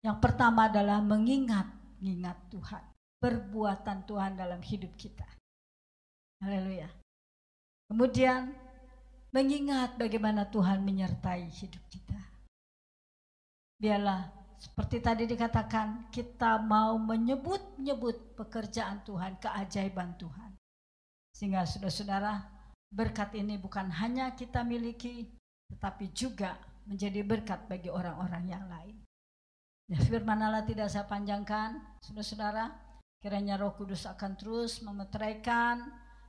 Yang 0.00 0.18
pertama 0.20 0.72
adalah 0.72 1.04
mengingat, 1.04 1.68
mengingat 2.00 2.36
Tuhan, 2.48 2.84
perbuatan 3.20 3.98
Tuhan 4.08 4.32
dalam 4.36 4.60
hidup 4.64 4.92
kita. 4.96 5.28
Haleluya. 6.40 6.88
Kemudian 7.90 8.54
mengingat 9.30 10.00
bagaimana 10.00 10.48
Tuhan 10.48 10.80
menyertai 10.80 11.52
hidup 11.52 11.84
kita. 11.92 12.20
Biarlah 13.76 14.40
seperti 14.60 15.00
tadi 15.00 15.24
dikatakan, 15.24 16.12
kita 16.12 16.60
mau 16.60 17.00
menyebut-nyebut 17.00 18.36
pekerjaan 18.36 19.00
Tuhan, 19.08 19.40
keajaiban 19.40 20.20
Tuhan. 20.20 20.52
Sehingga 21.32 21.64
saudara-saudara, 21.64 22.44
berkat 22.92 23.32
ini 23.40 23.56
bukan 23.56 23.88
hanya 23.88 24.36
kita 24.36 24.60
miliki, 24.60 25.32
tetapi 25.72 26.12
juga 26.12 26.60
menjadi 26.84 27.24
berkat 27.24 27.64
bagi 27.72 27.88
orang-orang 27.88 28.44
yang 28.52 28.68
lain. 28.68 28.99
Ya, 29.90 29.98
firman 30.06 30.38
Allah 30.38 30.62
tidak 30.62 30.86
saya 30.86 31.02
panjangkan, 31.02 31.82
saudara-saudara, 31.98 32.70
kiranya 33.18 33.58
roh 33.58 33.74
kudus 33.74 34.06
akan 34.06 34.38
terus 34.38 34.78
memeteraikan 34.86 35.82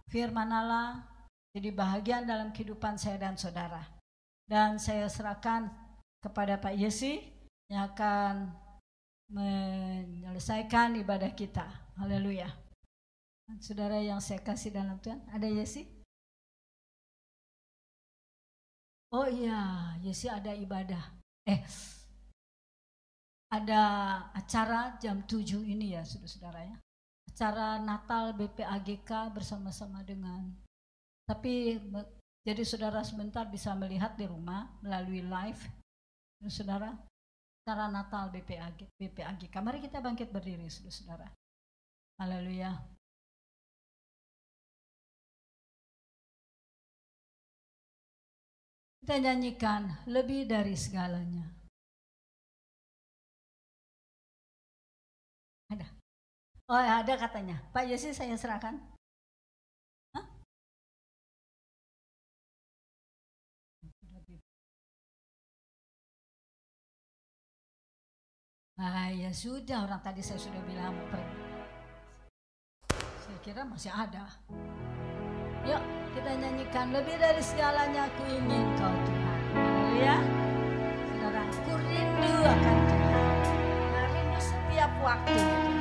firman 0.09 0.49
Allah 0.49 1.05
jadi 1.53 1.69
bahagian 1.69 2.25
dalam 2.25 2.49
kehidupan 2.49 2.97
saya 2.97 3.21
dan 3.21 3.37
saudara. 3.37 3.85
Dan 4.49 4.81
saya 4.81 5.05
serahkan 5.05 5.69
kepada 6.25 6.57
Pak 6.57 6.73
Yesi 6.73 7.21
yang 7.69 7.93
akan 7.93 8.49
menyelesaikan 9.29 10.97
ibadah 10.97 11.29
kita. 11.37 11.69
Haleluya. 12.01 12.49
Saudara 13.61 14.01
yang 14.01 14.17
saya 14.17 14.41
kasih 14.41 14.73
dalam 14.73 14.97
Tuhan, 15.05 15.21
ada 15.29 15.45
Yesi? 15.45 15.85
Oh 19.13 19.29
iya, 19.29 19.93
Yesi 20.01 20.31
ada 20.31 20.49
ibadah. 20.49 21.13
Eh, 21.45 21.61
ada 23.51 23.83
acara 24.31 24.95
jam 25.03 25.21
7 25.27 25.59
ini 25.67 25.99
ya, 25.99 26.07
saudara-saudara 26.07 26.61
ya. 26.63 26.77
Acara 27.27 27.79
Natal 27.83 28.31
BPAGK 28.35 29.35
bersama-sama 29.35 30.03
dengan 30.07 30.47
tapi 31.27 31.79
jadi 32.43 32.63
saudara 32.65 33.05
sebentar 33.05 33.45
bisa 33.47 33.71
melihat 33.77 34.17
di 34.17 34.25
rumah 34.25 34.67
melalui 34.81 35.21
live. 35.21 35.61
Saudara, 36.49 36.97
Cara 37.61 37.85
Natal 37.85 38.33
BPAG, 38.33 38.89
BPAG. 38.97 39.45
Mari 39.61 39.79
kita 39.85 40.01
bangkit 40.01 40.33
berdiri, 40.33 40.65
saudara-saudara. 40.65 41.29
Haleluya. 42.17 42.73
Kita 49.05 49.21
nyanyikan 49.21 50.01
lebih 50.09 50.49
dari 50.49 50.73
segalanya. 50.73 51.60
Oh 56.71 56.79
ada 56.79 57.19
katanya. 57.19 57.59
Pak 57.75 57.83
Yesi 57.83 58.15
saya 58.15 58.39
serahkan. 58.39 58.79
Ah 68.79 69.11
ya 69.11 69.29
sudah 69.35 69.83
orang 69.83 69.99
tadi 69.99 70.23
saya 70.23 70.39
sudah 70.39 70.63
bilang 70.63 70.95
mau 70.95 71.05
pergi. 71.11 71.37
Saya 73.19 73.37
kira 73.43 73.61
masih 73.67 73.91
ada. 73.91 74.31
Yuk 75.67 75.83
kita 76.15 76.31
nyanyikan 76.39 76.95
lebih 76.95 77.19
dari 77.19 77.43
segalanya 77.43 78.07
aku 78.07 78.23
ingin 78.31 78.65
kau 78.79 78.95
Tuhan. 79.05 79.39
Haleluya. 79.59 80.17
Saudara, 81.19 81.43
ku 81.51 81.73
rindu 81.83 82.33
akan 82.47 82.77
Tuhan. 82.87 83.35
Nah, 83.91 84.05
rindu 84.15 84.39
setiap 84.39 84.91
waktu. 85.03 85.80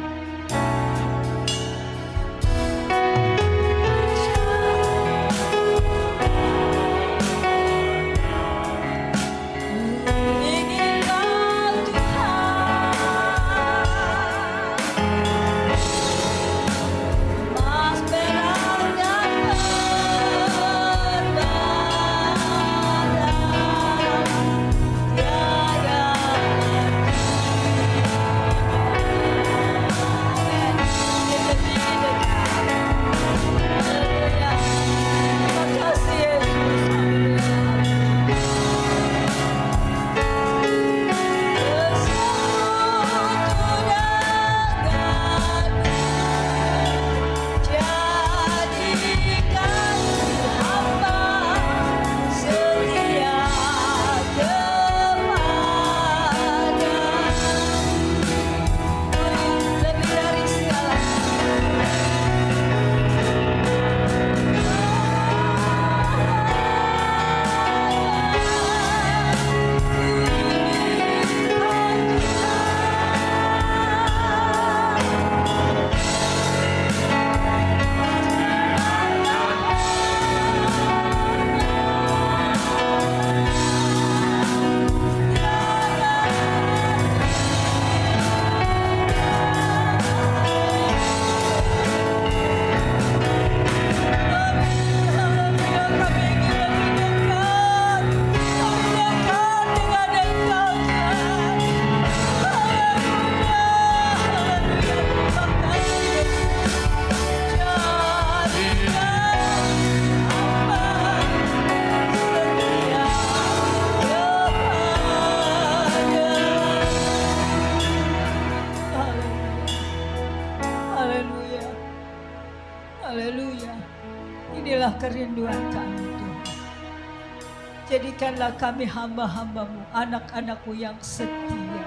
Jadikanlah 128.40 128.72
kami 128.72 128.88
hamba-hambamu, 128.88 129.80
anak-anakmu 129.92 130.72
yang 130.72 130.96
setia. 131.04 131.84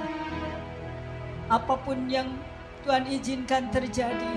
Apa 1.50 1.74
pun 1.82 2.06
yang 2.06 2.30
Tuhan 2.86 3.10
izinkan 3.10 3.74
terjadi, 3.74 4.34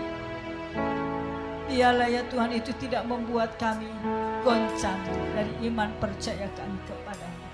biarlah 1.68 2.08
ya 2.08 2.24
Tuhan 2.32 2.56
itu 2.56 2.72
tidak 2.80 3.04
membuat 3.04 3.60
kami 3.60 3.92
goncang 4.40 4.96
dari 5.36 5.68
iman 5.68 5.92
percaya 6.00 6.48
kami 6.56 6.80
kepadamu. 6.88 7.44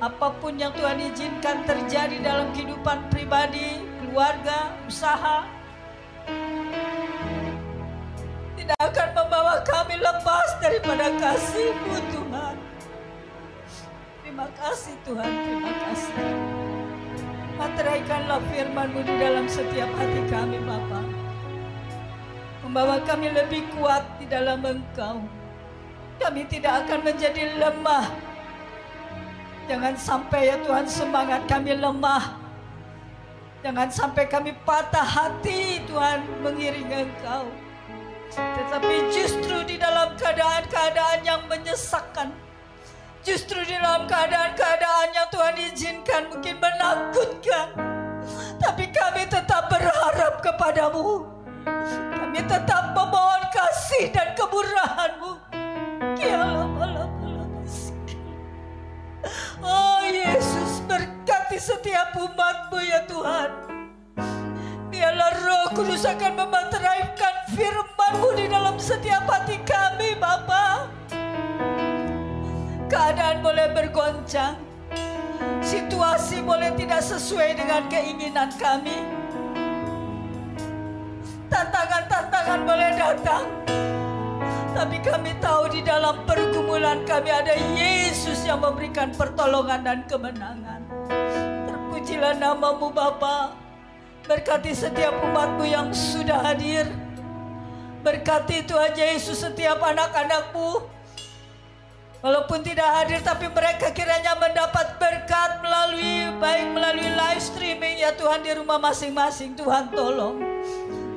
Apa 0.00 0.28
pun 0.40 0.56
yang 0.56 0.72
Tuhan 0.72 1.12
izinkan 1.12 1.68
terjadi 1.68 2.24
dalam 2.24 2.48
kehidupan 2.56 3.04
pribadi, 3.12 3.84
keluarga, 4.00 4.72
usaha, 4.88 5.44
tidak 8.56 8.80
akan 8.80 9.08
membawa 9.12 9.60
kami 9.60 10.00
lepas 10.00 10.56
daripada 10.64 11.12
kasih-Mu 11.20 12.00
Tuhan. 12.08 12.29
Terima 14.40 14.56
kasih 14.72 14.96
Tuhan, 15.04 15.32
terima 15.44 15.72
kasih. 15.84 16.16
Materaikanlah 17.60 18.40
firman-Mu 18.48 19.04
di 19.04 19.14
dalam 19.20 19.44
setiap 19.44 19.92
hati 20.00 20.20
kami 20.32 20.56
Bapa. 20.64 21.04
Membawa 22.64 23.04
kami 23.04 23.36
lebih 23.36 23.68
kuat 23.76 24.00
di 24.16 24.24
dalam 24.24 24.64
Engkau. 24.64 25.20
Kami 26.24 26.48
tidak 26.48 26.88
akan 26.88 27.04
menjadi 27.04 27.52
lemah. 27.60 28.16
Jangan 29.68 30.00
sampai 30.00 30.48
ya 30.48 30.56
Tuhan 30.64 30.88
semangat 30.88 31.44
kami 31.44 31.76
lemah. 31.76 32.40
Jangan 33.60 33.92
sampai 33.92 34.24
kami 34.24 34.56
patah 34.64 35.04
hati 35.04 35.84
Tuhan 35.84 36.24
mengiringi 36.40 37.12
Engkau. 37.12 37.44
Tetapi 38.32 39.12
justru 39.12 39.68
di 39.68 39.76
dalam 39.76 40.16
keadaan-keadaan 40.16 41.28
yang 41.28 41.44
menyesakkan. 41.44 42.32
Justru 43.30 43.62
di 43.62 43.78
dalam 43.78 44.10
keadaan-keadaan 44.10 45.14
yang 45.14 45.30
Tuhan 45.30 45.54
izinkan 45.70 46.34
mungkin 46.34 46.58
menakutkan. 46.58 47.78
Tapi 48.58 48.90
kami 48.90 49.22
tetap 49.30 49.70
berharap 49.70 50.42
kepadamu. 50.42 51.30
Kami 52.10 52.42
tetap 52.42 52.90
memohon 52.90 53.42
kasih 53.54 54.10
dan 54.10 54.34
kemurahan-Mu. 54.34 55.32
Oh 59.62 60.02
Yesus 60.10 60.82
berkati 60.90 61.62
setiap 61.62 62.10
umat-Mu 62.18 62.82
ya 62.82 63.06
Tuhan. 63.06 63.50
Biarlah 64.90 65.32
roh 65.38 65.66
kudus 65.78 66.02
akan 66.02 66.34
memateraipkan 66.34 67.46
firman-Mu 67.54 68.28
di 68.34 68.50
dalam 68.50 68.74
setiap 68.74 69.22
hati 69.30 69.62
kami 69.62 70.18
Bapa. 70.18 70.98
Keadaan 72.90 73.38
boleh 73.38 73.70
bergoncang. 73.70 74.58
Situasi 75.62 76.42
boleh 76.42 76.74
tidak 76.74 77.06
sesuai 77.06 77.54
dengan 77.54 77.86
keinginan 77.86 78.50
kami. 78.58 79.06
Tantangan-tantangan 81.46 82.60
boleh 82.66 82.90
datang. 82.98 83.46
Tapi 84.74 84.96
kami 85.06 85.38
tahu 85.38 85.70
di 85.70 85.86
dalam 85.86 86.26
pergumulan 86.26 87.06
kami 87.06 87.30
ada 87.30 87.54
Yesus 87.78 88.42
yang 88.42 88.58
memberikan 88.58 89.14
pertolongan 89.14 89.86
dan 89.86 89.98
kemenangan. 90.10 90.82
Terpujilah 91.70 92.42
namamu 92.42 92.90
Bapa. 92.90 93.54
Berkati 94.26 94.74
setiap 94.74 95.14
umatmu 95.22 95.62
yang 95.62 95.94
sudah 95.94 96.42
hadir. 96.42 96.90
Berkati 98.02 98.66
Tuhan 98.66 98.98
Yesus 98.98 99.46
setiap 99.46 99.78
anak-anakmu. 99.78 100.98
Walaupun 102.20 102.60
tidak 102.60 102.84
hadir 102.84 103.20
tapi 103.24 103.48
mereka 103.48 103.96
kiranya 103.96 104.36
mendapat 104.36 105.00
berkat 105.00 105.64
melalui 105.64 106.28
baik 106.36 106.68
melalui 106.76 107.08
live 107.08 107.40
streaming. 107.40 107.96
Ya 107.96 108.12
Tuhan 108.12 108.44
di 108.44 108.52
rumah 108.52 108.76
masing-masing 108.76 109.56
Tuhan 109.56 109.88
tolong. 109.88 110.36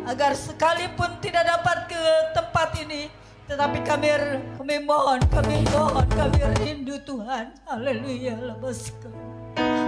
Agar 0.08 0.32
sekalipun 0.32 1.20
tidak 1.20 1.44
dapat 1.44 1.92
ke 1.92 2.02
tempat 2.32 2.72
ini 2.80 3.12
tetapi 3.44 3.84
kami 3.84 4.08
kami 4.56 4.76
mohon 4.88 5.20
kami 5.28 5.68
mohon 5.76 6.08
kami 6.08 6.40
rindu 6.64 6.96
Tuhan. 7.04 7.52
Haleluya 7.68 8.40
lepaskan 8.40 9.12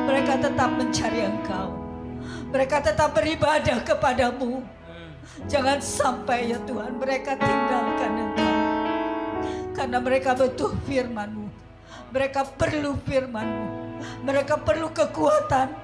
mereka 0.05 0.37
tetap 0.37 0.69
mencari 0.75 1.19
engkau. 1.23 1.69
Mereka 2.51 2.77
tetap 2.83 3.15
beribadah 3.15 3.79
kepadamu. 3.87 4.63
Jangan 5.47 5.79
sampai 5.79 6.51
ya 6.51 6.59
Tuhan 6.63 6.95
mereka 6.99 7.35
tinggalkan 7.35 8.11
engkau 8.19 8.44
karena 9.75 9.99
mereka 9.99 10.31
butuh 10.33 10.71
firman-Mu. 10.87 11.51
Mereka 12.15 12.55
perlu 12.55 12.95
firman-Mu. 13.03 13.63
Mereka 14.23 14.63
perlu 14.63 14.89
kekuatan. 14.95 15.83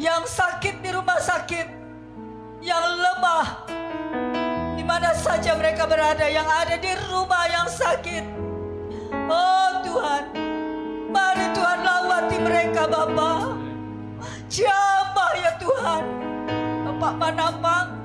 Yang 0.00 0.32
sakit 0.32 0.80
di 0.80 0.90
rumah 0.96 1.20
sakit, 1.20 1.68
yang 2.64 2.80
lemah 2.80 3.68
di 4.72 4.80
mana 4.80 5.12
saja 5.12 5.52
mereka 5.52 5.84
berada 5.84 6.24
yang 6.24 6.48
ada 6.48 6.80
di 6.80 6.88
rumah 7.12 7.44
yang 7.52 7.68
sakit. 7.68 8.24
Oh 9.28 9.84
Tuhan, 9.84 10.24
mari 11.12 11.52
Tuhan 11.52 11.78
lawati 11.84 12.36
mereka 12.40 12.88
Bapa. 12.88 13.60
Jamah 14.48 15.32
ya 15.36 15.52
Tuhan. 15.60 16.02
Bapak 16.88 17.12
Manapang, 17.20 18.00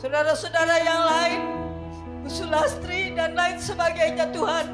saudara-saudara 0.00 0.76
yang 0.80 1.02
lain, 1.04 1.40
Sulastri 2.28 3.16
dan 3.16 3.32
lain 3.32 3.56
sebagainya 3.56 4.28
Tuhan. 4.34 4.66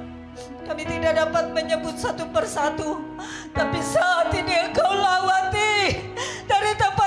Kami 0.66 0.82
tidak 0.82 1.14
dapat 1.14 1.54
menyebut 1.54 1.94
satu 1.94 2.26
persatu. 2.34 2.98
Tapi 3.54 3.78
saat 3.80 4.34
ini 4.34 4.70
engkau 4.70 4.90
lawati. 4.90 6.10
Dari 6.50 6.72
tempat 6.74 7.05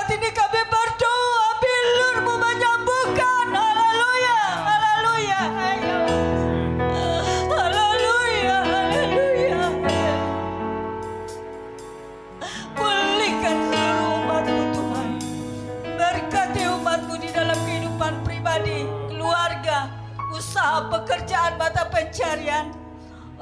pekerjaan, 21.10 21.58
mata 21.58 21.90
pencarian. 21.90 22.70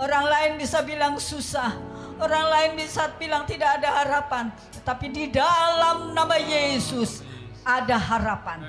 Orang 0.00 0.24
lain 0.24 0.56
bisa 0.56 0.80
bilang 0.80 1.20
susah. 1.20 1.76
Orang 2.16 2.48
lain 2.48 2.80
bisa 2.80 3.12
bilang 3.20 3.44
tidak 3.44 3.76
ada 3.76 4.00
harapan. 4.00 4.48
Tetapi 4.80 5.06
di 5.12 5.24
dalam 5.28 6.16
nama 6.16 6.40
Yesus 6.40 7.20
ada 7.60 8.00
harapan. 8.00 8.64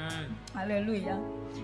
Haleluya. 0.51 1.15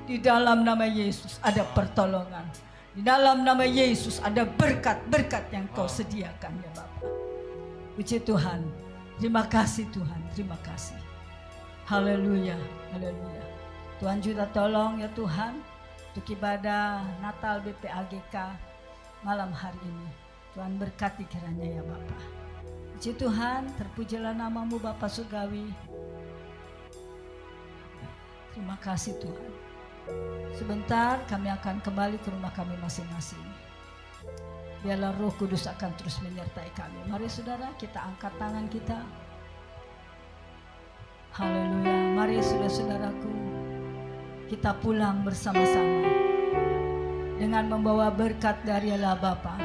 Di 0.07 0.15
dalam 0.23 0.63
nama 0.63 0.87
Yesus 0.87 1.35
ada 1.43 1.67
pertolongan. 1.75 2.47
Di 2.95 3.03
dalam 3.03 3.43
nama 3.43 3.67
Yesus 3.67 4.23
ada 4.23 4.47
berkat-berkat 4.47 5.51
yang 5.51 5.67
kau 5.75 5.91
sediakan 5.91 6.55
ya 6.63 6.71
Bapak. 6.71 7.03
Puji 7.99 8.23
Tuhan. 8.23 8.63
Terima 9.19 9.43
kasih 9.43 9.83
Tuhan. 9.91 10.19
Terima 10.31 10.55
kasih. 10.63 10.95
Haleluya. 11.83 12.55
Haleluya. 12.95 13.43
Tuhan 13.99 14.23
juga 14.23 14.47
tolong 14.55 15.03
ya 15.03 15.09
Tuhan. 15.11 15.64
Untuk 16.15 16.31
ibadah 16.31 17.03
Natal 17.19 17.59
BPAGK 17.59 18.55
malam 19.19 19.51
hari 19.51 19.75
ini. 19.83 20.07
Tuhan 20.55 20.79
berkati 20.79 21.27
kiranya 21.27 21.67
ya 21.67 21.83
Bapak. 21.83 22.21
Puji 22.95 23.19
Tuhan, 23.19 23.67
terpujilah 23.75 24.31
namamu 24.31 24.79
Bapak 24.79 25.11
Surgawi. 25.11 25.75
Terima 28.55 28.79
kasih 28.79 29.19
Tuhan. 29.19 29.51
Sebentar 30.55 31.19
kami 31.27 31.51
akan 31.51 31.83
kembali 31.83 32.15
ke 32.23 32.31
rumah 32.31 32.55
kami 32.55 32.79
masing-masing. 32.79 33.43
Biarlah 34.87 35.11
roh 35.19 35.35
kudus 35.35 35.67
akan 35.67 35.91
terus 35.99 36.23
menyertai 36.23 36.71
kami. 36.79 37.11
Mari 37.11 37.27
saudara 37.27 37.75
kita 37.75 37.99
angkat 37.99 38.31
tangan 38.39 38.71
kita. 38.71 39.03
Haleluya. 41.35 42.15
Mari 42.15 42.39
saudara-saudaraku 42.39 43.54
kita 44.55 44.71
pulang 44.79 45.19
bersama-sama 45.27 46.07
dengan 47.35 47.67
membawa 47.67 48.07
berkat 48.07 48.55
dari 48.63 48.95
Allah 48.95 49.19
Bapa, 49.19 49.59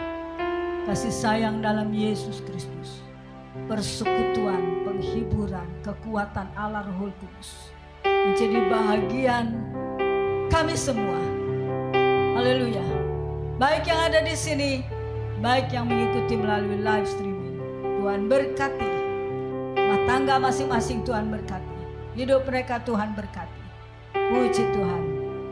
kasih 0.90 1.14
sayang 1.14 1.62
dalam 1.62 1.94
Yesus 1.94 2.42
Kristus, 2.42 2.98
persekutuan, 3.70 4.82
penghiburan, 4.82 5.70
kekuatan 5.86 6.50
Allah 6.58 6.82
Roh 6.90 7.06
Kudus 7.22 7.70
menjadi 8.02 8.66
bahagian 8.66 9.54
kami 10.50 10.74
semua. 10.74 11.22
Haleluya. 12.34 12.82
Baik 13.62 13.86
yang 13.86 14.10
ada 14.10 14.26
di 14.26 14.34
sini, 14.34 14.82
baik 15.38 15.70
yang 15.70 15.86
mengikuti 15.86 16.34
melalui 16.34 16.82
live 16.82 17.06
streaming. 17.06 17.62
Tuhan 18.02 18.26
berkati. 18.26 18.90
Rumah 19.78 20.00
tangga 20.10 20.42
masing-masing 20.42 21.06
Tuhan 21.06 21.30
berkati. 21.30 21.78
Hidup 22.18 22.42
mereka 22.42 22.82
Tuhan 22.82 23.14
berkati. 23.14 23.59
Puji 24.30 24.62
Tuhan. 24.70 25.02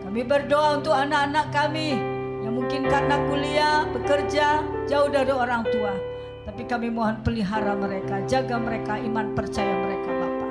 Kami 0.06 0.22
berdoa 0.22 0.78
untuk 0.78 0.94
anak-anak 0.94 1.50
kami 1.50 1.98
yang 2.46 2.54
mungkin 2.54 2.86
karena 2.86 3.18
kuliah, 3.26 3.82
bekerja, 3.90 4.62
jauh 4.86 5.10
dari 5.10 5.34
orang 5.34 5.66
tua. 5.66 5.90
Tapi 6.46 6.62
kami 6.62 6.86
mohon 6.88 7.18
pelihara 7.26 7.74
mereka, 7.74 8.22
jaga 8.30 8.54
mereka, 8.56 8.94
iman 9.02 9.34
percaya 9.34 9.74
mereka 9.82 10.10
Bapa. 10.14 10.46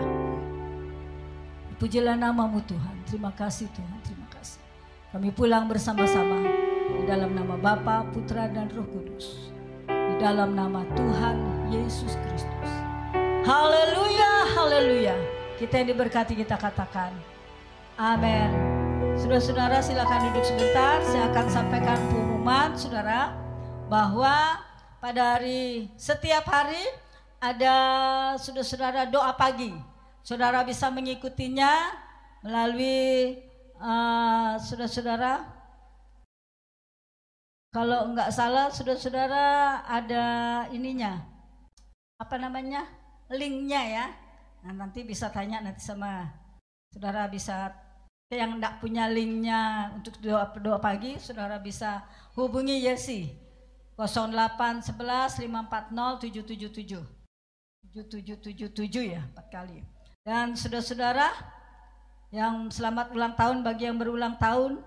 Pujilah 1.79 2.19
namamu 2.19 2.59
Tuhan. 2.67 2.95
Terima 3.07 3.31
kasih 3.31 3.71
Tuhan, 3.71 3.97
terima 4.03 4.27
kasih. 4.35 4.59
Kami 5.15 5.31
pulang 5.31 5.71
bersama-sama 5.71 6.43
di 6.91 7.03
dalam 7.07 7.31
nama 7.31 7.55
Bapa, 7.55 8.03
Putra 8.11 8.51
dan 8.51 8.67
Roh 8.75 8.85
Kudus. 8.91 9.55
Di 9.87 10.15
dalam 10.19 10.51
nama 10.51 10.83
Tuhan 10.99 11.37
Yesus 11.71 12.11
Kristus. 12.27 12.71
Haleluya, 13.47 14.51
haleluya. 14.51 15.15
Kita 15.55 15.79
yang 15.79 15.95
diberkati 15.95 16.35
kita 16.35 16.59
katakan. 16.59 17.36
Amin. 17.97 18.53
Saudara-saudara 19.17 19.81
silakan 19.81 20.29
duduk 20.29 20.45
sebentar. 20.45 21.01
Saya 21.01 21.33
akan 21.33 21.49
sampaikan 21.49 21.97
pengumuman 22.13 22.77
saudara 22.77 23.33
bahwa 23.89 24.61
pada 25.01 25.33
hari 25.33 25.89
setiap 25.97 26.45
hari 26.45 26.77
ada 27.41 27.73
saudara-saudara 28.37 29.09
doa 29.09 29.33
pagi. 29.33 29.73
Saudara 30.21 30.61
bisa 30.61 30.93
mengikutinya 30.93 31.73
melalui 32.45 33.41
uh, 33.81 34.61
saudara-saudara. 34.61 35.57
Kalau 37.73 38.13
enggak 38.13 38.29
salah 38.29 38.69
saudara-saudara 38.69 39.45
ada 39.89 40.25
ininya. 40.69 41.25
Apa 42.21 42.37
namanya? 42.37 42.85
Linknya 43.33 43.81
ya. 43.89 44.05
Nah, 44.61 44.85
nanti 44.85 45.01
bisa 45.01 45.33
tanya 45.33 45.65
nanti 45.65 45.81
sama 45.81 46.29
saudara 46.93 47.25
bisa 47.25 47.86
yang 48.27 48.59
tidak 48.59 48.83
punya 48.83 49.07
linknya 49.07 49.91
untuk 49.95 50.19
doa, 50.19 50.51
doa 50.59 50.79
pagi, 50.83 51.15
saudara 51.15 51.55
bisa 51.55 52.03
hubungi 52.35 52.83
Yesi 52.83 53.31
0811 53.95 55.47
540 55.47 56.19
777 56.27 57.07
7777 57.95 59.15
ya 59.15 59.23
empat 59.31 59.47
kali. 59.47 59.79
Dan 60.27 60.59
saudara-saudara 60.59 61.31
yang 62.35 62.67
selamat 62.67 63.15
ulang 63.15 63.33
tahun 63.39 63.63
bagi 63.63 63.87
yang 63.87 63.95
berulang 63.95 64.35
tahun. 64.35 64.83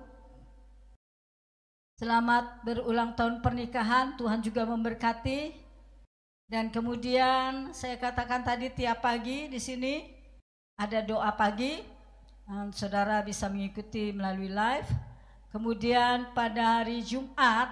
Selamat 1.96 2.60
berulang 2.64 3.16
tahun 3.16 3.40
pernikahan, 3.40 4.20
Tuhan 4.20 4.44
juga 4.44 4.68
memberkati. 4.68 5.56
Dan 6.44 6.68
kemudian 6.68 7.72
saya 7.72 7.96
katakan 7.96 8.44
tadi 8.44 8.68
tiap 8.68 9.00
pagi 9.00 9.48
di 9.48 9.56
sini 9.56 10.12
ada 10.76 11.00
doa 11.00 11.32
pagi, 11.32 11.80
saudara 12.74 13.22
bisa 13.22 13.46
mengikuti 13.46 14.10
melalui 14.10 14.50
live. 14.50 14.90
Kemudian 15.50 16.30
pada 16.34 16.82
hari 16.82 17.02
Jumat 17.02 17.70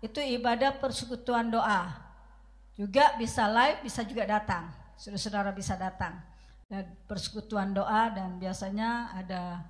itu 0.00 0.20
ibadah 0.20 0.76
persekutuan 0.76 1.48
doa. 1.52 1.92
Juga 2.76 3.16
bisa 3.20 3.44
live, 3.48 3.84
bisa 3.84 4.00
juga 4.04 4.24
datang. 4.24 4.72
Saudara-saudara 4.96 5.52
bisa 5.52 5.76
datang. 5.76 6.16
Dan 6.68 6.86
persekutuan 7.04 7.72
doa 7.76 8.08
dan 8.12 8.40
biasanya 8.40 9.12
ada 9.16 9.64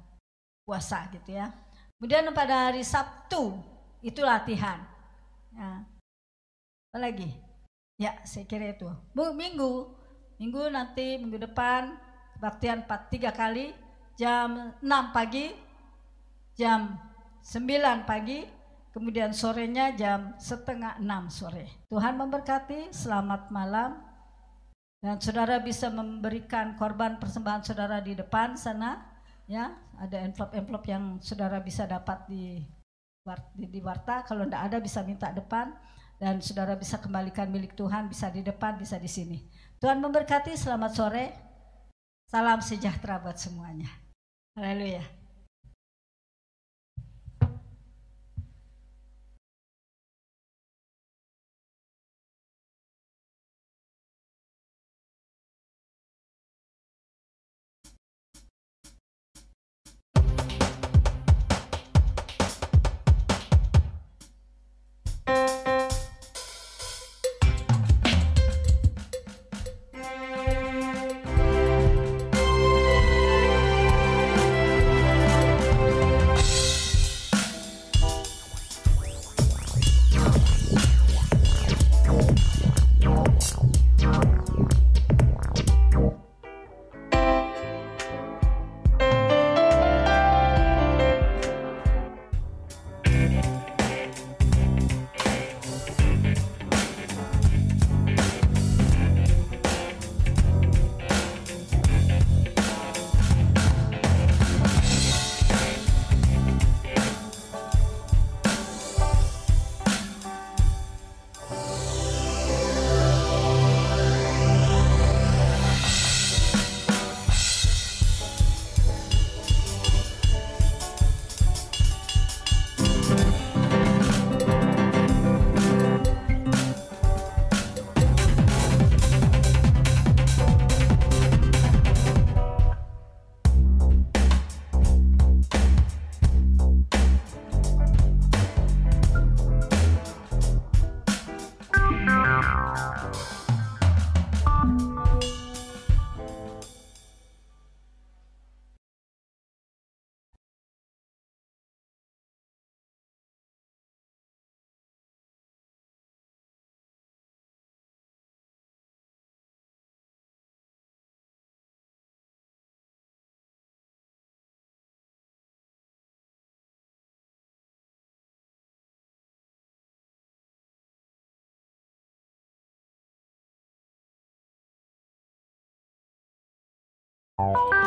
puasa 0.67 1.11
gitu 1.11 1.35
ya. 1.35 1.51
Kemudian 1.99 2.31
pada 2.31 2.71
hari 2.71 2.87
Sabtu 2.87 3.59
itu 4.03 4.23
latihan. 4.23 4.83
Ya. 5.51 5.83
Apa 6.91 6.99
lagi? 7.03 7.31
Ya, 7.99 8.19
saya 8.25 8.47
kira 8.47 8.73
itu. 8.73 8.87
Minggu, 9.15 9.91
minggu 10.39 10.63
nanti 10.73 11.19
minggu 11.19 11.51
depan 11.51 11.99
kebaktian 12.39 12.89
4 12.89 13.13
tiga 13.13 13.29
kali 13.35 13.77
jam 14.21 14.77
6 14.85 15.17
pagi, 15.17 15.49
jam 16.53 16.93
9 17.41 18.05
pagi, 18.05 18.45
kemudian 18.93 19.33
sorenya 19.33 19.97
jam 19.97 20.37
setengah 20.37 21.01
6 21.01 21.33
sore. 21.33 21.89
Tuhan 21.89 22.21
memberkati, 22.21 22.93
selamat 22.93 23.49
malam. 23.49 23.97
Dan 25.01 25.17
saudara 25.17 25.57
bisa 25.65 25.89
memberikan 25.89 26.77
korban 26.77 27.17
persembahan 27.17 27.65
saudara 27.65 28.05
di 28.05 28.13
depan 28.13 28.61
sana, 28.61 29.01
ya. 29.49 29.73
Ada 29.97 30.29
envelope-envelope 30.29 30.87
yang 30.93 31.05
saudara 31.25 31.57
bisa 31.65 31.89
dapat 31.89 32.29
di 32.29 32.61
di, 33.57 33.73
di 33.73 33.81
warta. 33.81 34.21
Kalau 34.29 34.45
tidak 34.45 34.69
ada 34.69 34.79
bisa 34.85 35.01
minta 35.01 35.33
depan 35.33 35.73
dan 36.21 36.45
saudara 36.45 36.77
bisa 36.77 37.01
kembalikan 37.01 37.49
milik 37.49 37.73
Tuhan 37.73 38.13
bisa 38.13 38.29
di 38.29 38.45
depan, 38.45 38.77
bisa 38.77 39.01
di 39.01 39.09
sini. 39.09 39.49
Tuhan 39.81 39.97
memberkati, 39.97 40.53
selamat 40.53 40.93
sore. 40.93 41.25
Salam 42.29 42.61
sejahtera 42.61 43.17
buat 43.17 43.41
semuanya. 43.41 44.10
Haleluya. 44.55 45.20